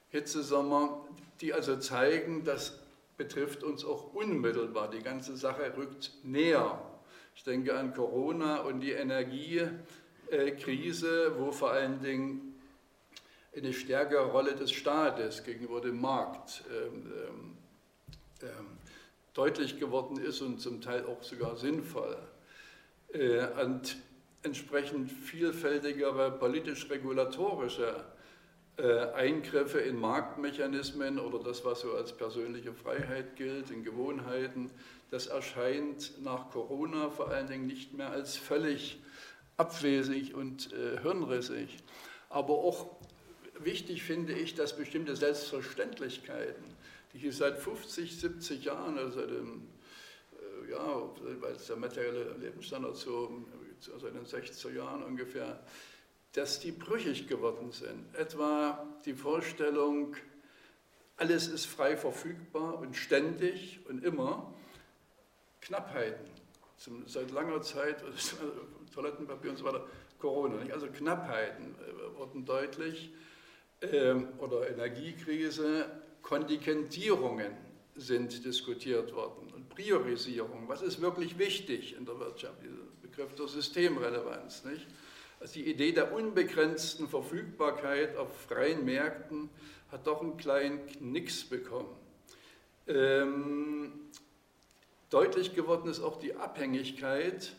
[0.09, 1.05] Hitzesommer,
[1.39, 2.79] die also zeigen, das
[3.17, 4.89] betrifft uns auch unmittelbar.
[4.89, 6.81] Die ganze Sache rückt näher.
[7.35, 12.51] Ich denke an Corona und die Energiekrise, wo vor allen Dingen
[13.55, 17.57] eine stärkere Rolle des Staates gegenüber dem Markt ähm, ähm,
[18.43, 18.67] ähm,
[19.33, 22.17] deutlich geworden ist und zum Teil auch sogar sinnvoll.
[23.13, 23.97] Äh, und
[24.43, 28.03] entsprechend vielfältigere politisch-regulatorische
[28.77, 34.71] äh, Eingriffe in Marktmechanismen oder das, was so als persönliche Freiheit gilt, in Gewohnheiten,
[35.11, 38.99] das erscheint nach Corona vor allen Dingen nicht mehr als völlig
[39.57, 41.77] abwesig und äh, hirnrissig.
[42.29, 42.95] Aber auch
[43.59, 46.63] wichtig finde ich, dass bestimmte Selbstverständlichkeiten,
[47.13, 49.67] die hier seit 50, 70 Jahren, also seit dem,
[50.31, 51.09] äh, ja,
[51.41, 53.45] weil der materielle Lebensstandard so
[53.89, 55.59] also in den 60er Jahren ungefähr,
[56.33, 58.15] dass die brüchig geworden sind.
[58.15, 60.15] Etwa die Vorstellung,
[61.17, 64.53] alles ist frei verfügbar und ständig und immer.
[65.61, 66.25] Knappheiten,
[66.77, 68.03] zum, seit langer Zeit,
[68.93, 69.87] Toilettenpapier und so weiter,
[70.19, 70.73] Corona, nicht?
[70.73, 73.13] also Knappheiten äh, wurden deutlich
[73.81, 75.85] ähm, oder Energiekrise,
[76.21, 77.57] Kontingentierungen
[77.95, 80.67] sind diskutiert worden und Priorisierung.
[80.67, 82.61] Was ist wirklich wichtig in der Wirtschaft?
[82.63, 82.80] Dieser
[83.11, 84.63] Begriff der Systemrelevanz.
[84.63, 84.87] Nicht?
[85.39, 89.49] Also die Idee der unbegrenzten Verfügbarkeit auf freien Märkten
[89.91, 91.93] hat doch einen kleinen Knicks bekommen.
[92.87, 93.91] Ähm,
[95.09, 97.53] deutlich geworden ist auch die Abhängigkeit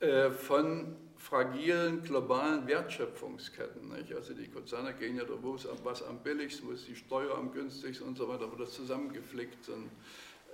[0.00, 3.90] äh, von fragilen globalen Wertschöpfungsketten.
[3.90, 4.12] Nicht?
[4.14, 7.38] Also die Konzerne gehen ja da, wo ist was am billigsten, wo ist die Steuer
[7.38, 9.90] am günstigsten und so weiter, wo das zusammengeflickt sind.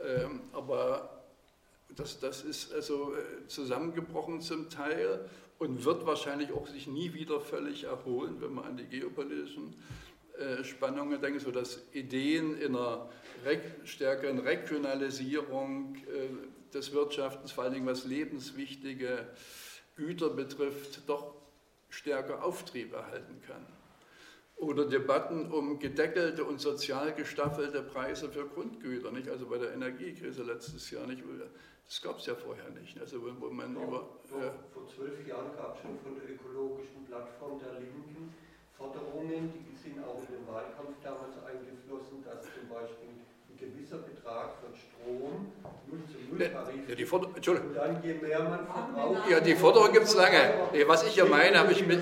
[0.04, 1.17] Ähm, aber
[1.96, 7.40] das, das ist also äh, zusammengebrochen zum Teil und wird wahrscheinlich auch sich nie wieder
[7.40, 9.74] völlig erholen, wenn man an die geopolitischen
[10.38, 13.08] äh, Spannungen denkt, sodass Ideen in einer
[13.84, 19.26] stärkeren Regionalisierung äh, des Wirtschaftens, vor allen Dingen was lebenswichtige
[19.96, 21.34] Güter betrifft, doch
[21.88, 23.66] stärker Auftrieb erhalten kann.
[24.58, 29.28] Oder Debatten um gedeckelte und sozial gestaffelte Preise für Grundgüter, nicht?
[29.28, 31.06] also bei der Energiekrise letztes Jahr.
[31.06, 31.22] Nicht?
[31.86, 33.00] Das gab es ja vorher nicht.
[33.00, 36.34] Also wo man Doch, über, doch, äh, vor zwölf Jahren gab es schon von der
[36.34, 38.34] ökologischen Plattform der Linken
[38.78, 43.10] Forderungen, die sind auch in den Wahlkampf damals eingeflossen, dass zum Beispiel
[43.50, 45.50] ein gewisser Betrag für Strom
[45.86, 47.70] nur zum Nulltarif ja, die Forder Entschuldigung.
[47.70, 49.28] Und dann je mehr man verbraucht.
[49.28, 50.70] Ja, die Forderung gibt es lange.
[50.86, 51.98] Was ich ja meine, habe ich mit.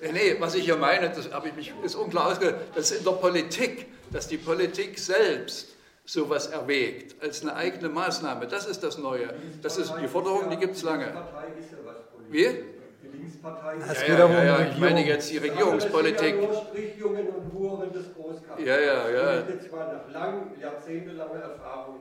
[0.00, 3.04] Nee, was ich ja meine, das habe ich mich, ist unklar ausgedrückt, das ist in
[3.04, 5.68] der Politik, dass die Politik selbst
[6.04, 8.46] sowas erwägt als eine eigene Maßnahme.
[8.46, 9.32] Das ist das Neue.
[9.62, 11.12] Das ist die Forderung, die gibt es lange.
[12.30, 12.48] Wie?
[13.12, 13.76] Linkspartei.
[13.78, 16.34] Das ja, ja, ja, ja, ich meine jetzt die Regierungspolitik.
[18.58, 19.42] Ja, ja, ja.
[19.42, 21.96] Das zwar nach lang, jahrzehntelanger Erfahrung.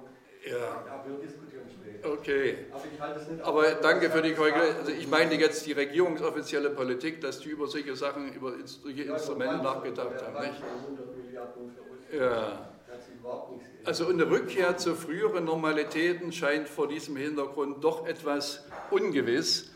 [0.49, 0.83] Ja.
[0.89, 2.12] Aber wir diskutieren später.
[2.12, 2.57] Okay.
[2.71, 4.63] Aber, ich halte es nicht Aber danke für die Korrektur.
[4.79, 9.55] Also ich meine jetzt die regierungsoffizielle Politik, dass die über solche Sachen, über solche Instrumente
[9.55, 10.47] ja, nachgedacht haben.
[10.47, 10.62] Nicht?
[12.17, 12.69] Ja.
[13.85, 19.71] Also eine Rückkehr zu früheren Normalitäten scheint vor diesem Hintergrund doch etwas ungewiss.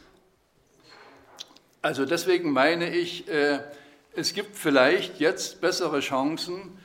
[1.81, 3.59] Also deswegen meine ich, äh,
[4.15, 6.77] es gibt vielleicht jetzt bessere Chancen,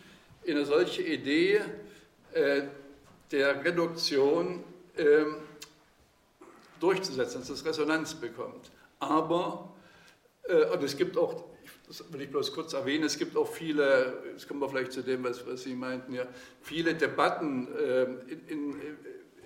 [0.42, 1.60] in eine solche Idee
[2.32, 2.62] äh,
[3.30, 4.64] der Reduktion
[4.96, 5.24] äh,
[6.80, 8.70] durchzusetzen, dass das Resonanz bekommt.
[9.00, 9.74] Aber,
[10.44, 11.44] äh, und es gibt auch,
[11.86, 15.02] das will ich bloß kurz erwähnen, es gibt auch viele, jetzt kommen wir vielleicht zu
[15.02, 16.26] dem, was, was Sie meinten, ja,
[16.62, 18.76] viele Debatten äh, in, in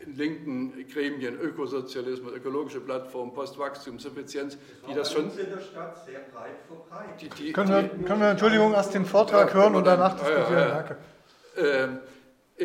[0.07, 5.31] in linken Gremien, Ökosozialismus, ökologische Plattform, Postwachstumseffizienz, die das schon.
[5.31, 7.21] in der Stadt sehr breit verbreitet.
[7.38, 10.53] Die, die, können, wir, können wir, Entschuldigung, erst den Vortrag ja, hören und danach diskutieren?
[10.53, 10.97] Ja, ja, Danke.
[11.57, 11.88] Äh,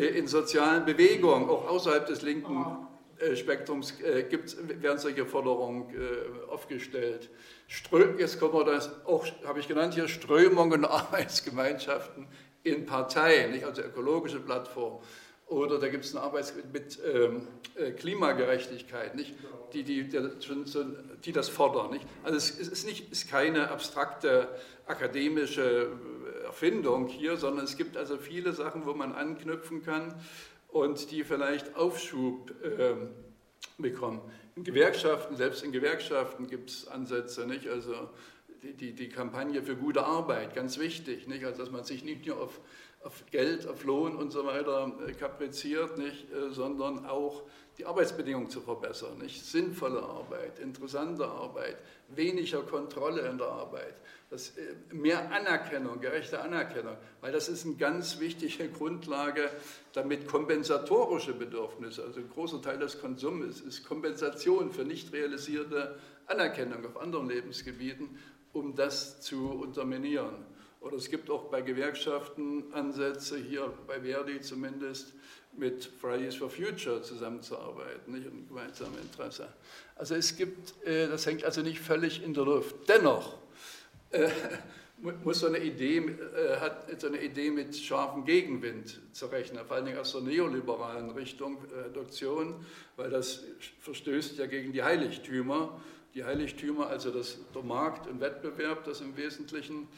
[0.06, 2.64] in sozialen Bewegungen, auch außerhalb des linken
[3.18, 4.24] äh, Spektrums, äh,
[4.80, 7.30] werden solche Forderungen äh, aufgestellt.
[8.18, 12.26] Jetzt kommen wir das auch, habe ich genannt hier, Strömungen, Arbeitsgemeinschaften
[12.62, 13.64] in Parteien, nicht?
[13.64, 15.00] also ökologische Plattformen
[15.48, 19.34] oder da gibt es eine Arbeit mit ähm, äh, Klimagerechtigkeit, nicht?
[19.72, 20.20] Die, die, die,
[21.24, 21.90] die, das fordern.
[21.90, 22.06] Nicht?
[22.22, 24.48] Also es ist, nicht, ist keine abstrakte
[24.86, 26.17] akademische äh,
[26.48, 30.14] Erfindung hier, sondern es gibt also viele Sachen, wo man anknüpfen kann
[30.68, 32.94] und die vielleicht Aufschub äh,
[33.78, 34.20] bekommen.
[34.56, 37.68] In Gewerkschaften, selbst in Gewerkschaften gibt es Ansätze, nicht?
[37.68, 37.94] Also
[38.62, 41.44] die, die, die Kampagne für gute Arbeit, ganz wichtig, nicht?
[41.44, 42.58] Also dass man sich nicht nur auf
[43.02, 47.42] auf Geld, auf Lohn und so weiter äh, kapriziert, nicht, äh, sondern auch
[47.78, 49.18] die Arbeitsbedingungen zu verbessern.
[49.18, 49.44] Nicht?
[49.44, 51.76] Sinnvolle Arbeit, interessante Arbeit,
[52.08, 53.94] weniger Kontrolle in der Arbeit,
[54.30, 59.50] das, äh, mehr Anerkennung, gerechte Anerkennung, weil das ist eine ganz wichtige Grundlage,
[59.92, 66.84] damit kompensatorische Bedürfnisse, also ein großer Teil des Konsums ist Kompensation für nicht realisierte Anerkennung
[66.84, 68.18] auf anderen Lebensgebieten,
[68.52, 70.46] um das zu unterminieren.
[70.80, 75.14] Oder es gibt auch bei Gewerkschaften Ansätze, hier bei Verdi zumindest,
[75.56, 79.48] mit Fridays for Future zusammenzuarbeiten, nicht im gemeinsamen Interesse.
[79.96, 82.76] Also es gibt, äh, das hängt also nicht völlig in der Luft.
[82.88, 83.38] Dennoch
[84.10, 84.28] äh,
[85.24, 89.76] muss so eine Idee, äh, hat so eine Idee mit scharfem Gegenwind zu rechnen, vor
[89.76, 92.64] allen Dingen aus der neoliberalen Richtung Reduktion,
[92.96, 93.44] weil das
[93.80, 95.80] verstößt ja gegen die Heiligtümer
[96.14, 99.88] die Heiligtümer, also das, der Markt und Wettbewerb, das im Wesentlichen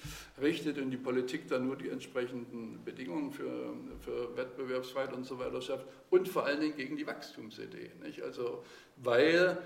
[0.40, 5.62] richtet und die Politik dann nur die entsprechenden Bedingungen für, für Wettbewerbsfreiheit und so weiter
[5.62, 7.92] schafft und vor allen Dingen gegen die Wachstumsidee.
[8.02, 8.22] Nicht?
[8.22, 8.64] Also,
[8.96, 9.56] weil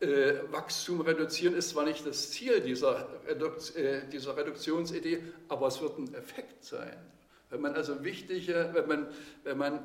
[0.00, 5.80] äh, Wachstum reduzieren ist zwar nicht das Ziel dieser, Reduk äh, dieser Reduktionsidee, aber es
[5.80, 6.96] wird ein Effekt sein.
[7.50, 9.08] Wenn man also wichtige, wenn man,
[9.44, 9.80] wenn man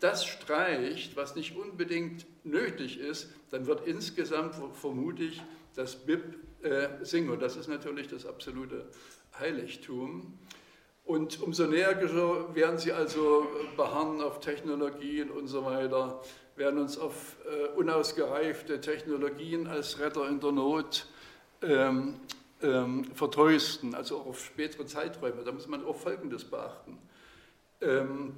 [0.00, 5.40] das streicht, was nicht unbedingt nötig ist, dann wird insgesamt vermute ich
[5.74, 6.22] das BIP
[6.62, 7.38] äh, sinken.
[7.38, 8.86] das ist natürlich das absolute
[9.38, 10.38] Heiligtum.
[11.04, 12.00] Und umso näher
[12.54, 13.46] werden sie also
[13.76, 16.22] beharren auf Technologien und so weiter,
[16.56, 21.06] werden uns auf äh, unausgereifte Technologien als Retter in der Not
[21.62, 22.20] ähm,
[22.62, 25.42] ähm, vertrösten, also auch auf spätere Zeiträume.
[25.44, 26.98] Da muss man auch Folgendes beachten.
[27.80, 28.34] Ähm,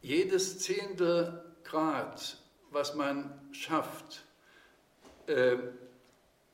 [0.00, 2.38] jedes zehnte Grad,
[2.70, 4.24] was man schafft,
[5.26, 5.56] äh,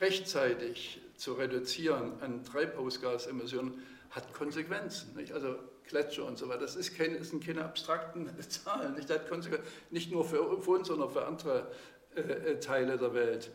[0.01, 5.15] rechtzeitig zu reduzieren an Treibhausgasemissionen, hat Konsequenzen.
[5.15, 5.33] Nicht?
[5.33, 5.57] Also
[5.87, 8.95] Gletscher und so weiter, das, ist keine, das sind keine abstrakten Zahlen.
[8.95, 11.71] Nicht, das hat Konsequenzen, nicht nur für, für uns, sondern für andere
[12.15, 13.51] äh, äh Teile der Welt.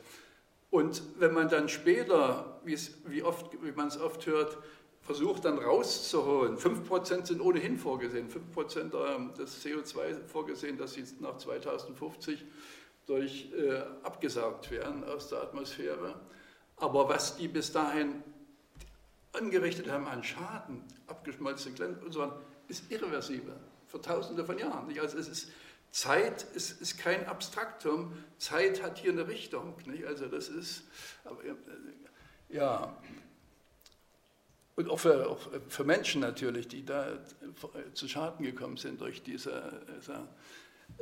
[0.69, 4.57] Und wenn man dann später, wie, oft, wie man es oft hört,
[5.01, 12.45] versucht dann rauszuholen, 5% sind ohnehin vorgesehen, 5% des CO2 vorgesehen, dass sie nach 2050
[13.07, 16.15] durch äh, abgesaugt werden aus der Atmosphäre.
[16.77, 18.23] Aber was die bis dahin
[19.33, 23.55] angerichtet haben an Schaden, abgeschmolzene Glänze und so weiter, ist irreversibel
[23.87, 24.87] für Tausende von Jahren.
[24.99, 25.51] Also es ist
[25.91, 29.75] Zeit ist, ist, kein Abstraktum, Zeit hat hier eine Richtung.
[29.85, 30.05] Nicht?
[30.05, 30.83] Also das ist,
[31.25, 31.53] aber, äh,
[32.49, 32.95] ja,
[34.75, 37.19] und auch für, auch für, Menschen natürlich, die da
[37.93, 39.85] zu Schaden gekommen sind durch diese.
[39.97, 40.27] diese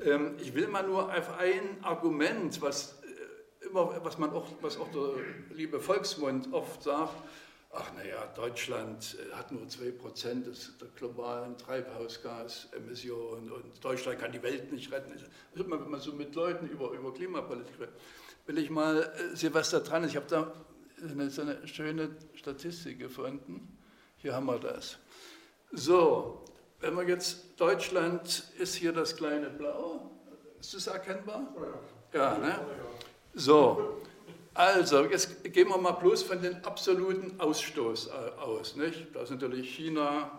[0.03, 4.77] ähm, ich will mal nur auf ein Argument, was, äh, immer, was, man auch, was
[4.77, 7.15] auch der liebe Volksmund oft sagt,
[7.71, 10.43] ach naja, Deutschland äh, hat nur 2%
[10.79, 15.11] der globalen Treibhausgasemissionen und Deutschland kann die Welt nicht retten.
[15.11, 17.95] Also wenn man so mit Leuten über, über Klimapolitik redet,
[18.45, 20.11] will ich mal sehen, was da dran ist.
[20.11, 20.51] Ich habe da
[21.01, 23.77] eine, so eine schöne Statistik gefunden.
[24.17, 24.97] Hier haben wir das.
[25.71, 26.43] So,
[26.79, 30.11] wenn man jetzt, Deutschland ist hier das kleine Blau.
[30.59, 31.53] Ist das erkennbar?
[32.11, 32.59] Ja, ne?
[33.33, 34.01] So,
[34.53, 38.75] also, jetzt gehen wir mal bloß von den absoluten Ausstoß äh, aus.
[38.75, 39.07] Nicht?
[39.13, 40.31] Da ist natürlich China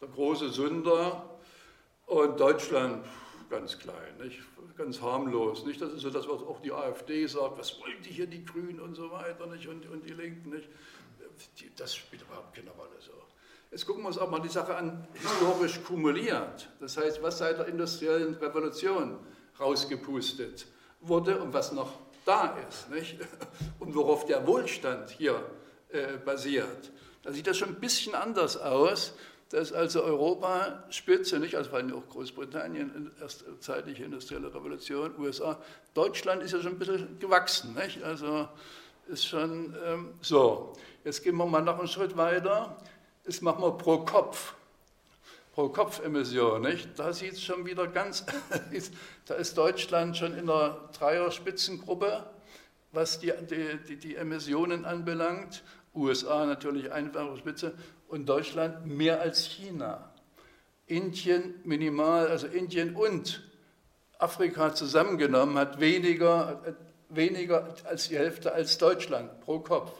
[0.00, 1.28] der große Sünder
[2.06, 3.04] und Deutschland
[3.50, 4.40] ganz klein, nicht?
[4.78, 5.66] ganz harmlos.
[5.66, 5.82] Nicht?
[5.82, 8.80] Das ist so das, was auch die AfD sagt, was wollen die hier, die Grünen
[8.80, 9.66] und so weiter nicht?
[9.66, 10.50] Und, und die Linken.
[10.50, 10.68] Nicht?
[11.76, 12.96] Das spielt überhaupt keine Rolle.
[13.00, 13.12] So.
[13.70, 16.70] Jetzt gucken wir uns auch mal die Sache an, historisch kumuliert.
[16.80, 19.18] Das heißt, was seit der industriellen Revolution
[19.60, 20.66] rausgepustet
[21.00, 21.92] wurde und was noch
[22.24, 23.18] da ist nicht?
[23.78, 25.42] und worauf der Wohlstand hier
[25.90, 26.90] äh, basiert.
[27.22, 29.14] Da sieht das schon ein bisschen anders aus.
[29.50, 31.54] Da ist also Europa Spitze, nicht?
[31.56, 35.58] Also vor allem auch Großbritannien, erst zeitliche industrielle Revolution, USA.
[35.94, 38.02] Deutschland ist ja schon ein bisschen gewachsen, nicht?
[38.02, 38.48] Also
[39.08, 40.74] ist schon ähm, so.
[41.04, 42.76] Jetzt gehen wir mal noch einen Schritt weiter.
[43.24, 44.54] Das machen wir pro Kopf.
[45.58, 46.96] Pro Kopf Emission, nicht?
[47.00, 48.24] Da sieht es schon wieder ganz,
[49.26, 52.30] da ist Deutschland schon in der Dreier-Spitzengruppe,
[52.92, 53.32] was die,
[53.88, 55.64] die, die, Emissionen anbelangt.
[55.96, 57.74] USA natürlich einfache Spitze
[58.06, 60.14] und Deutschland mehr als China.
[60.86, 63.42] Indien minimal, also Indien und
[64.20, 66.62] Afrika zusammengenommen hat weniger,
[67.08, 69.90] weniger als die Hälfte als Deutschland pro Kopf.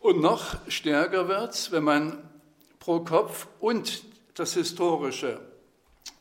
[0.00, 2.33] Und noch stärker wird es, wenn man
[2.84, 4.04] pro Kopf und
[4.34, 5.40] das historische,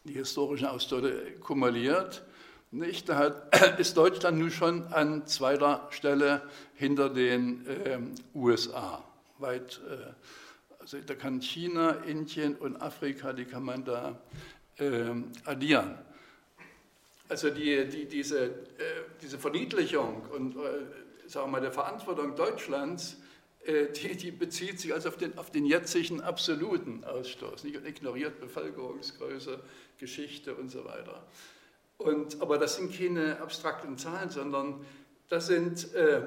[0.06, 2.24] die historischen Ausstoße kumuliert.
[2.72, 3.10] Nicht?
[3.10, 6.42] Da hat, ist Deutschland nun schon an zweiter Stelle
[6.76, 8.00] hinter den äh,
[8.34, 9.04] USA.
[9.40, 10.14] Weit, äh,
[10.80, 14.18] also da kann China, Indien und Afrika, die kann man da
[14.78, 15.12] äh,
[15.44, 15.98] addieren.
[17.28, 18.52] Also die, die, diese, äh,
[19.22, 23.18] diese Verniedlichung und äh, sagen wir mal, der Verantwortung Deutschlands
[23.66, 27.78] die, die, bezieht sich also auf den, auf den jetzigen absoluten Ausstoß nicht?
[27.78, 29.60] und ignoriert Bevölkerungsgröße,
[29.98, 31.26] Geschichte und so weiter.
[31.98, 34.86] Und, aber das sind keine abstrakten Zahlen, sondern
[35.30, 36.22] das sind äh,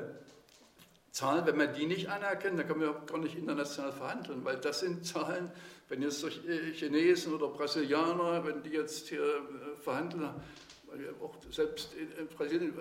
[1.11, 4.80] Zahlen, wenn man die nicht anerkennt, dann können wir gar nicht international verhandeln, weil das
[4.80, 5.51] sind Zahlen,
[5.89, 10.30] wenn jetzt äh, Chinesen oder Brasilianer, wenn die jetzt hier äh, verhandeln,
[11.20, 12.72] auch selbst in Brasilien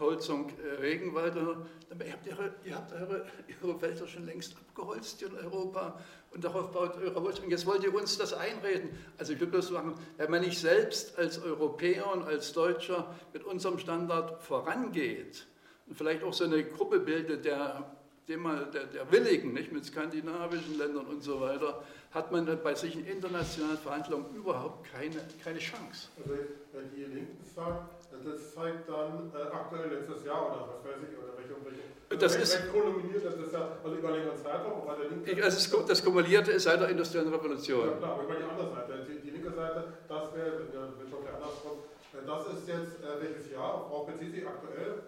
[0.00, 1.66] Abholzung äh, Regenwälder.
[1.90, 3.26] Ihr habt, eure, ihr habt eure,
[3.62, 7.50] eure Wälder schon längst abgeholzt in Europa und darauf baut eure Wohlstand.
[7.50, 8.90] Jetzt wollt ihr uns das einreden.
[9.18, 13.44] Also ich würde bloß sagen, wenn man nicht selbst als Europäer und als Deutscher mit
[13.44, 15.46] unserem Standard vorangeht
[15.86, 17.94] und vielleicht auch so eine Gruppe bildet der,
[18.26, 21.82] der, der Willigen, nicht mit skandinavischen Ländern und so weiter,
[22.12, 26.08] hat man bei solchen internationalen Verhandlungen überhaupt keine, keine Chance.
[26.16, 26.30] Also
[26.72, 31.16] wenn die Linken sagt, das zeigt dann äh, aktuell letztes Jahr oder was weiß ich,
[31.18, 35.10] oder welche, welche das ist kolumniert, das ist ja also über längeren Zeitraum, bei der
[35.10, 37.86] linken das, ist, das Kumulierte ist seit der industriellen Revolution.
[37.86, 41.22] Ja klar, aber über die andere Seite, die, die linke Seite, das wäre, wird schon
[41.32, 41.78] andersrum,
[42.12, 45.02] äh, das ist jetzt äh, welches Jahr, Frau bezieht sich aktuell?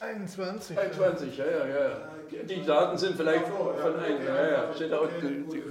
[0.00, 0.78] 21.
[0.78, 1.90] 21, ja, ja, ja.
[2.30, 5.48] Die, die Daten sind vielleicht so, ja, von einem, ja, ja, steht da unten.
[5.48, 5.62] Die,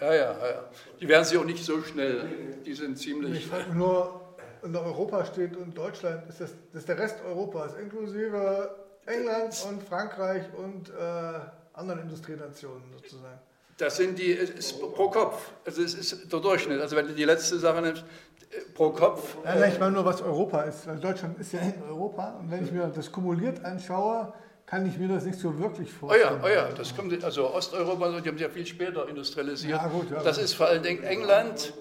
[0.00, 0.64] ja, ja, ja.
[1.00, 2.24] Die werden sich auch nicht so schnell,
[2.64, 3.38] die sind ziemlich.
[3.38, 4.21] Ich frage nur,
[4.62, 8.70] in Europa steht und Deutschland, ist das, das ist der Rest Europas, inklusive
[9.06, 11.40] England und Frankreich und äh,
[11.74, 13.38] anderen Industrienationen sozusagen.
[13.78, 16.80] Das sind die, es ist pro Kopf, also es ist der Durchschnitt.
[16.80, 18.04] Also wenn du die letzte Sache nimmst,
[18.50, 19.36] äh, pro Kopf.
[19.44, 20.86] Nein, nein, ich meine nur, was Europa ist.
[20.86, 24.32] Weil Deutschland ist ja in Europa und wenn ich mir das kumuliert anschaue,
[24.66, 26.40] kann ich mir das nicht so wirklich vorstellen.
[26.42, 29.72] Oh ja, oh ja, das kommt, also Osteuropa, die haben sich ja viel später industrialisiert.
[29.72, 30.22] Ja, gut, ja.
[30.22, 31.74] das ist vor allen Dingen England,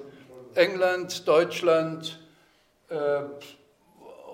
[0.56, 2.21] England, Deutschland,
[2.92, 3.24] äh,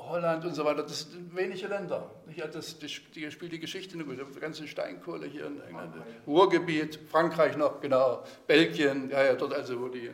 [0.10, 0.84] Holland und so weiter.
[0.84, 2.10] Das sind wenige Länder.
[2.36, 4.26] Ja, das, das, die spielt die Geschichte eine gute.
[4.26, 5.96] Die ganze Steinkohle hier in England,
[6.26, 10.10] Ruhrgebiet, Frankreich noch, genau, Belgien, ja, ja, dort also, wo die,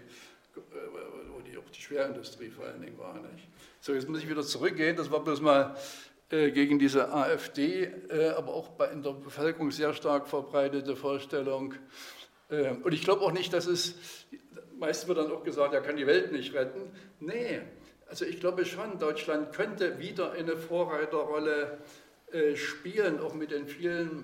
[0.56, 3.14] wo die, auch die Schwerindustrie vor allen Dingen war.
[3.14, 3.48] Nicht?
[3.80, 4.96] So, jetzt muss ich wieder zurückgehen.
[4.96, 5.76] Das war bloß mal
[6.30, 11.76] äh, gegen diese AfD, äh, aber auch bei, in der Bevölkerung sehr stark verbreitete Vorstellung.
[12.50, 13.96] Äh, und ich glaube auch nicht, dass es,
[14.78, 16.91] meistens wird dann auch gesagt, er kann die Welt nicht retten.
[17.20, 17.62] Nee,
[18.14, 21.80] also ich glaube schon, Deutschland könnte wieder eine Vorreiterrolle
[22.53, 24.24] spielen, auch mit den vielen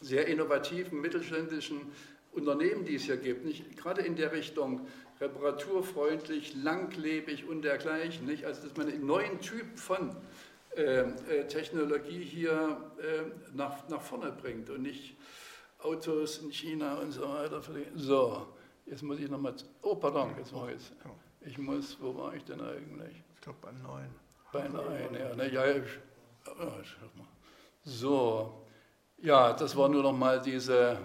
[0.00, 1.92] sehr innovativen mittelständischen
[2.32, 3.44] Unternehmen, die es hier gibt.
[3.44, 3.76] Nicht?
[3.76, 4.86] Gerade in der Richtung
[5.20, 8.24] reparaturfreundlich, langlebig und dergleichen.
[8.24, 8.46] Nicht?
[8.46, 10.16] Also dass man einen neuen Typ von
[10.74, 15.14] ähm, äh, Technologie hier äh, nach, nach vorne bringt und nicht
[15.80, 17.60] Autos in China und so weiter.
[17.96, 18.46] So,
[18.86, 19.54] jetzt muss ich nochmal.
[19.82, 20.80] Oh, pardon, jetzt war ich.
[21.42, 23.22] Ich muss, wo war ich denn eigentlich?
[23.34, 24.10] Ich glaube bei neun.
[24.52, 25.34] Bei neun, ja.
[25.34, 25.98] Ne, ja ich,
[27.84, 28.66] so,
[29.18, 30.98] ja, das war nur nochmal diese.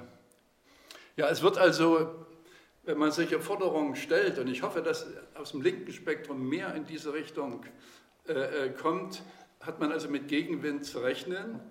[1.16, 2.26] Ja, es wird also,
[2.84, 6.86] wenn man solche Forderungen stellt, und ich hoffe, dass aus dem linken Spektrum mehr in
[6.86, 7.66] diese Richtung
[8.28, 8.34] äh,
[8.66, 9.24] äh kommt,
[9.62, 11.62] hat man also mit Gegenwind zu rechnen.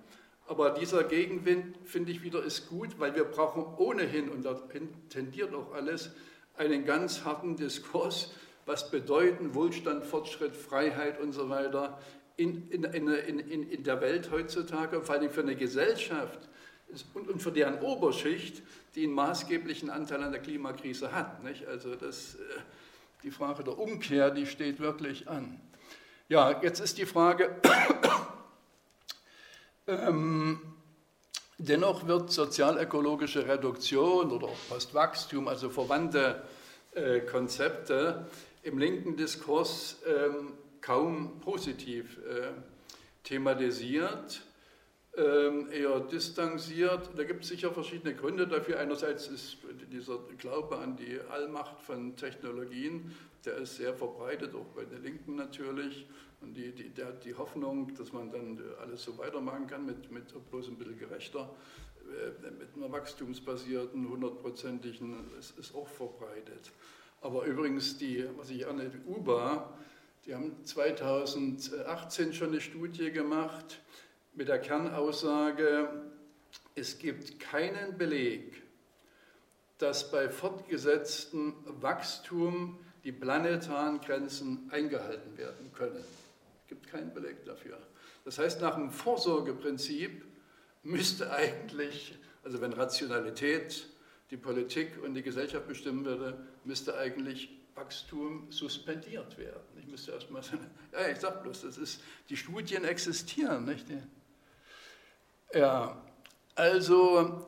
[0.47, 5.55] Aber dieser Gegenwind, finde ich wieder, ist gut, weil wir brauchen ohnehin, und dahin tendiert
[5.55, 6.13] auch alles,
[6.57, 8.33] einen ganz harten Diskurs,
[8.67, 11.99] was bedeuten Wohlstand, Fortschritt, Freiheit und so weiter
[12.37, 16.41] in, in, in, in, der Welt heutzutage, vor allem für eine Gesellschaft
[17.15, 18.63] und, und für deren Oberschicht,
[18.95, 21.45] die einen maßgeblichen Anteil an der Klimakrise hat.
[21.45, 21.67] Nicht?
[21.67, 22.39] Also das, äh,
[23.23, 25.61] die Frage der Umkehr, die steht wirklich an.
[26.29, 27.55] Ja, jetzt ist die Frage,
[29.87, 30.61] ähm,
[31.59, 36.43] dennoch wird sozialökologische Reduktion oder Postwachstum, also verwandte
[36.95, 38.27] äh, Konzepte,
[38.65, 42.53] im linken Diskurs ähm, kaum positiv äh,
[43.23, 44.43] thematisiert,
[45.17, 47.11] ähm, eher distanziert.
[47.17, 48.81] Da gibt es sicher verschiedene Gründe dafür.
[48.81, 49.59] Einerseits ist
[49.93, 55.37] dieser Glaube an die Allmacht von Technologien der ist sehr verbreitet, auch bei den Linken
[55.37, 56.07] natürlich.
[56.41, 60.11] Und die, die, der hat die Hoffnung, dass man dann alles so weitermachen kann, mit,
[60.11, 61.55] mit bloß ein bisschen gerechter,
[62.03, 66.73] äh, mit einer wachstumsbasierten, hundertprozentigen, ist, ist auch verbreitet.
[67.25, 69.73] Aber übrigens, die, was ich anne, die UBA,
[70.27, 73.81] die haben 2018 schon eine Studie gemacht
[74.35, 75.89] mit der Kernaussage,
[76.75, 78.63] es gibt keinen Beleg,
[79.79, 86.05] dass bei fortgesetztem Wachstum die planetaren Grenzen eingehalten werden können.
[86.63, 87.79] Es gibt keinen Beleg dafür.
[88.27, 90.27] Das heißt, nach dem Vorsorgeprinzip
[90.83, 93.87] müsste eigentlich, also wenn Rationalität
[94.35, 99.63] die Politik und die Gesellschaft bestimmen würde, müsste eigentlich Wachstum suspendiert werden.
[99.79, 103.65] Ich müsste erstmal sagen, ja, ich sage bloß, das ist, die Studien existieren.
[103.65, 103.87] Nicht?
[105.53, 106.03] Ja,
[106.57, 107.47] also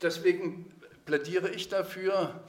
[0.00, 0.72] deswegen
[1.06, 2.40] plädiere ich dafür,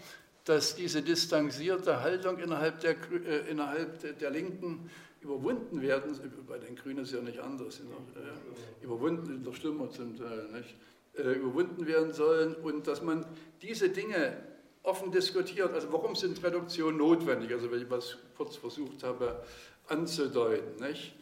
[0.46, 6.16] dass diese distanzierte Haltung innerhalb der, äh, innerhalb der Linken überwunden werden,
[6.48, 10.76] bei den Grünen ist ja nicht anders, äh, überwunden, noch schlimmer zum Teil, nicht?
[11.18, 13.26] Äh, überwunden werden sollen und dass man
[13.62, 14.38] diese Dinge
[14.84, 15.74] offen diskutiert.
[15.74, 17.51] Also warum sind Reduktionen notwendig?
[17.51, 19.43] Also wenn ich was kurz versucht habe
[19.88, 20.76] anzudeuten.
[20.86, 21.14] Nicht?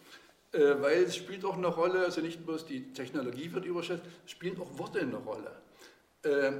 [0.51, 4.31] Äh, weil es spielt auch eine Rolle, also nicht bloß die Technologie wird überschätzt, es
[4.31, 5.51] spielen auch Worte eine Rolle
[6.23, 6.51] äh,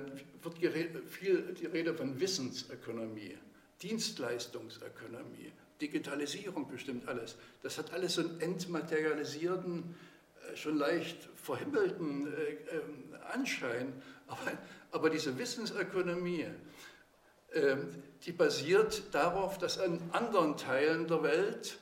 [0.42, 3.38] wird viel die Rede von Wissensökonomie,
[3.82, 5.52] Dienstleistungsökonomie,
[5.82, 7.36] Digitalisierung bestimmt alles.
[7.62, 9.96] Das hat alles so einen entmaterialisierten,
[10.56, 13.94] schon leicht verhimmelten äh, ähm, Anschein.
[14.28, 14.52] Aber,
[14.92, 16.48] aber diese Wissensökonomie,
[17.54, 21.80] ähm, die basiert darauf, dass an anderen Teilen der Welt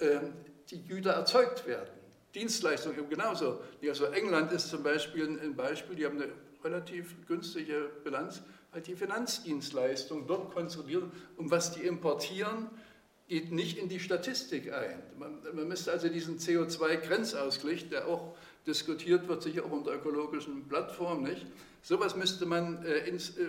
[0.00, 0.32] ähm,
[0.70, 1.90] die Güter erzeugt werden.
[2.34, 3.60] Dienstleistungen genauso.
[3.82, 6.30] Also England ist zum Beispiel ein Beispiel, die haben eine
[6.62, 8.42] relativ günstige Bilanz,
[8.72, 11.04] halt die Finanzdienstleistung dort konzentriert.
[11.36, 12.68] Und was die importieren,
[13.28, 15.02] geht nicht in die Statistik ein.
[15.18, 18.34] Man, man müsste also diesen CO2-Grenzausgleich, der auch
[18.66, 21.46] diskutiert wird, sicher auch unter ökologischen Plattformen, nicht?
[21.82, 23.44] Sowas müsste man äh, ins, äh,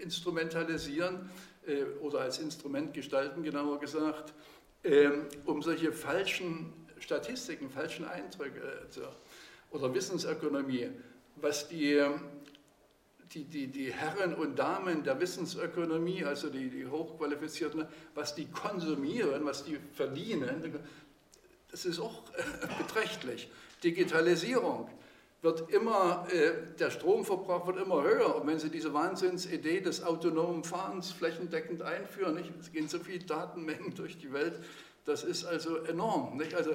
[0.00, 1.30] instrumentalisieren
[1.66, 4.34] äh, oder als Instrument gestalten, genauer gesagt,
[4.82, 9.02] ähm, um solche falschen Statistiken, falschen Eindrücke also,
[9.70, 10.90] oder Wissensökonomie,
[11.36, 12.04] was die,
[13.34, 19.44] die, die, die Herren und Damen der Wissensökonomie, also die, die Hochqualifizierten, was die konsumieren,
[19.44, 20.78] was die verdienen,
[21.70, 22.22] das ist auch
[22.78, 23.48] beträchtlich.
[23.84, 24.90] Digitalisierung
[25.42, 28.36] wird immer, äh, der Stromverbrauch wird immer höher.
[28.36, 32.52] Und wenn Sie diese Wahnsinnsidee des autonomen Fahrens flächendeckend einführen, nicht?
[32.60, 34.58] es gehen so viele Datenmengen durch die Welt,
[35.04, 36.36] das ist also enorm.
[36.36, 36.54] Nicht?
[36.54, 36.72] Also,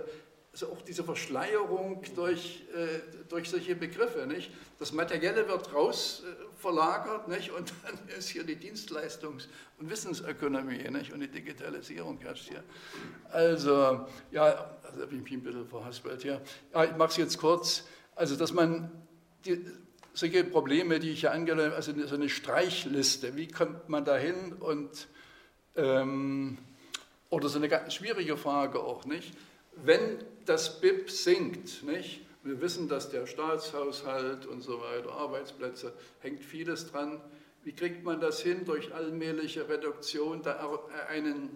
[0.56, 4.26] also auch diese Verschleierung durch, äh, durch solche Begriffe.
[4.26, 4.51] Nicht?
[4.80, 9.47] Das Materielle wird raus äh, und dann ist hier die Dienstleistungs-
[9.78, 11.12] und Wissensökonomie nicht?
[11.12, 12.64] und die Digitalisierung herrscht hier.
[13.32, 16.41] Also, ja, also habe ich mich ein bisschen verhaspelt hier.
[16.74, 17.84] Ja, ich mache es jetzt kurz.
[18.16, 18.89] Also, dass man
[19.43, 19.60] die,
[20.14, 24.16] solche Probleme, die ich ja angehört habe, also so eine Streichliste, wie kommt man da
[24.16, 25.10] hin und
[25.76, 26.58] ähm,
[27.30, 29.34] oder so eine ganz schwierige Frage auch, nicht?
[29.76, 32.22] Wenn das BIP sinkt, nicht?
[32.43, 37.20] Wir wissen, dass der Staatshaushalt und so weiter, Arbeitsplätze, hängt vieles dran.
[37.64, 40.80] Wie kriegt man das hin, durch allmähliche Reduktion da
[41.10, 41.50] einen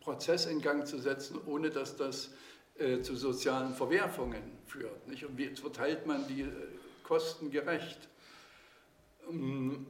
[0.00, 2.30] Prozess in Gang zu setzen, ohne dass das
[2.78, 5.06] äh, zu sozialen Verwerfungen führt.
[5.06, 5.24] Nicht?
[5.24, 6.46] Und wie verteilt man die äh,
[7.02, 8.08] Kosten gerecht?
[9.28, 9.86] Ähm,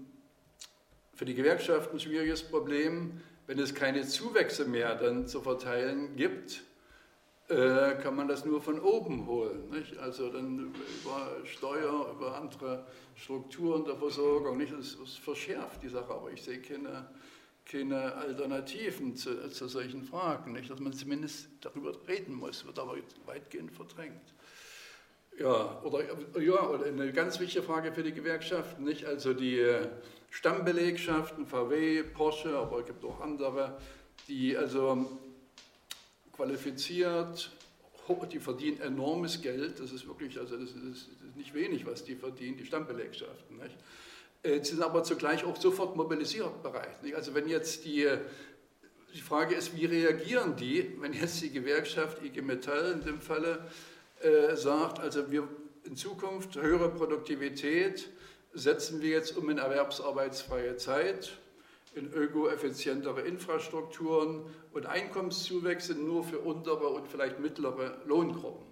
[1.15, 6.63] für die Gewerkschaften ein schwieriges Problem, wenn es keine Zuwächse mehr dann zu verteilen gibt,
[7.49, 9.71] äh, kann man das nur von oben holen.
[9.71, 9.97] Nicht?
[9.99, 10.73] Also dann
[11.03, 14.59] über Steuer, über andere Strukturen der Versorgung.
[14.59, 14.73] Nicht?
[14.73, 17.09] Das, das verschärft die Sache, aber ich sehe keine
[17.71, 20.71] keine Alternativen zu, zu solchen Fragen, nicht?
[20.71, 22.97] dass man zumindest darüber reden muss, wird aber
[23.27, 24.35] weitgehend verdrängt.
[25.39, 26.03] Ja, oder,
[26.41, 29.05] ja, oder eine ganz wichtige Frage für die Gewerkschaften, nicht?
[29.05, 29.63] also die
[30.31, 33.77] Stammbelegschaften, VW, Porsche, aber es gibt auch andere,
[34.27, 35.07] die also
[36.39, 37.51] qualifiziert,
[38.33, 42.57] die verdienen enormes Geld, das ist wirklich, also das ist, nicht wenig, was die verdienen,
[42.57, 43.59] die Stammbelegschaften.
[43.59, 43.77] Nicht?
[44.43, 46.97] Äh, sie sind aber zugleich auch sofort mobilisierbereit.
[47.15, 48.09] Also wenn jetzt die,
[49.13, 53.67] die Frage ist, wie reagieren die, wenn jetzt die Gewerkschaft IG Metall in dem Falle
[54.21, 55.49] äh, sagt, also wir
[55.85, 58.09] in Zukunft höhere Produktivität
[58.55, 61.33] setzen wir jetzt um in erwerbsarbeitsfreie Zeit,
[61.99, 68.67] in ökoeffizientere Infrastrukturen und Einkommenszuwächse nur für untere und vielleicht mittlere Lohngruppen.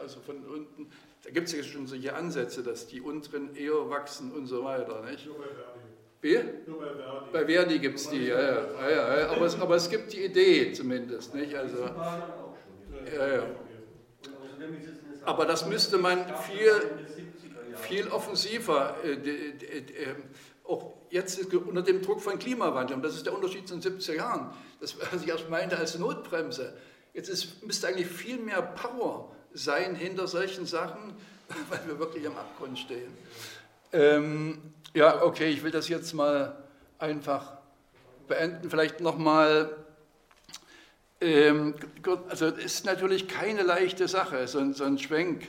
[0.00, 0.90] Also von unten
[1.24, 5.02] da gibt es ja schon solche Ansätze, dass die unteren eher wachsen und so weiter.
[5.02, 5.26] Nicht?
[5.26, 5.80] Nur bei Verdi.
[6.20, 6.70] Wie?
[6.70, 7.26] Nur bei Verdi.
[7.32, 9.28] Bei Verdi gibt es die, ja, ja, ja, ja.
[9.30, 11.34] Aber, es, aber es gibt die Idee zumindest.
[11.34, 11.54] Nicht?
[11.54, 11.84] Also,
[13.14, 13.46] ja, ja.
[15.24, 16.72] Aber das müsste man viel,
[17.76, 20.14] viel offensiver, äh, äh,
[20.68, 24.14] auch jetzt unter dem Druck von Klimawandel, und das ist der Unterschied zu den 70er
[24.14, 24.50] Jahren,
[24.80, 26.74] das, was ich erst meinte als Notbremse.
[27.14, 31.14] Jetzt ist, müsste eigentlich viel mehr Power sein hinter solchen Sachen,
[31.70, 33.12] weil wir wirklich am Abgrund stehen.
[33.92, 36.62] Ähm, ja, okay, ich will das jetzt mal
[36.98, 37.58] einfach
[38.26, 38.68] beenden.
[38.68, 39.74] Vielleicht nochmal,
[41.20, 41.74] ähm,
[42.28, 45.48] also es ist natürlich keine leichte Sache, so, so ein Schwenk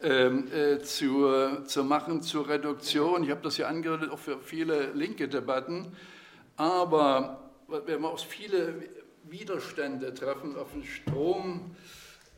[0.00, 3.22] äh, zu, zu machen zur Reduktion.
[3.24, 5.94] Ich habe das ja angehört, auch für viele linke Debatten.
[6.56, 8.74] Aber wenn wir auch viele
[9.24, 11.76] Widerstände treffen auf den Strom,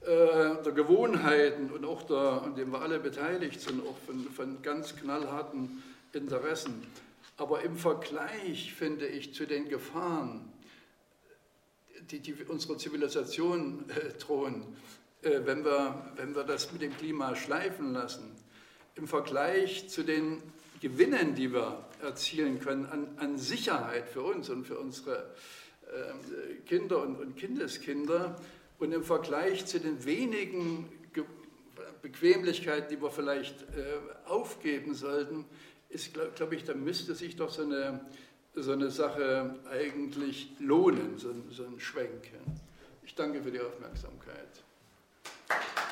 [0.02, 4.60] äh, der Gewohnheiten und auch der, an dem wir alle beteiligt sind, auch von, von
[4.62, 5.82] ganz knallharten
[6.12, 6.82] Interessen.
[7.36, 10.52] Aber im Vergleich, finde ich, zu den Gefahren,
[12.10, 14.76] die, die unserer Zivilisation äh, drohen,
[15.22, 18.30] wenn, wir, wenn wir das mit dem Klima schleifen lassen,
[18.94, 20.42] im Vergleich zu den
[20.80, 25.34] Gewinnen, die wir erzielen können an, an Sicherheit für uns und für unsere
[25.86, 28.36] äh, Kinder und, und Kindeskinder,
[28.78, 30.88] und im Vergleich zu den wenigen
[32.02, 35.44] Bequemlichkeiten, die wir vielleicht äh, aufgeben sollten,
[35.88, 38.04] ist, glaube glaub ich, da müsste sich doch so eine,
[38.54, 42.28] so eine Sache eigentlich lohnen, so, so ein Schwenk.
[43.04, 44.64] Ich danke für die Aufmerksamkeit.
[45.52, 45.91] Thank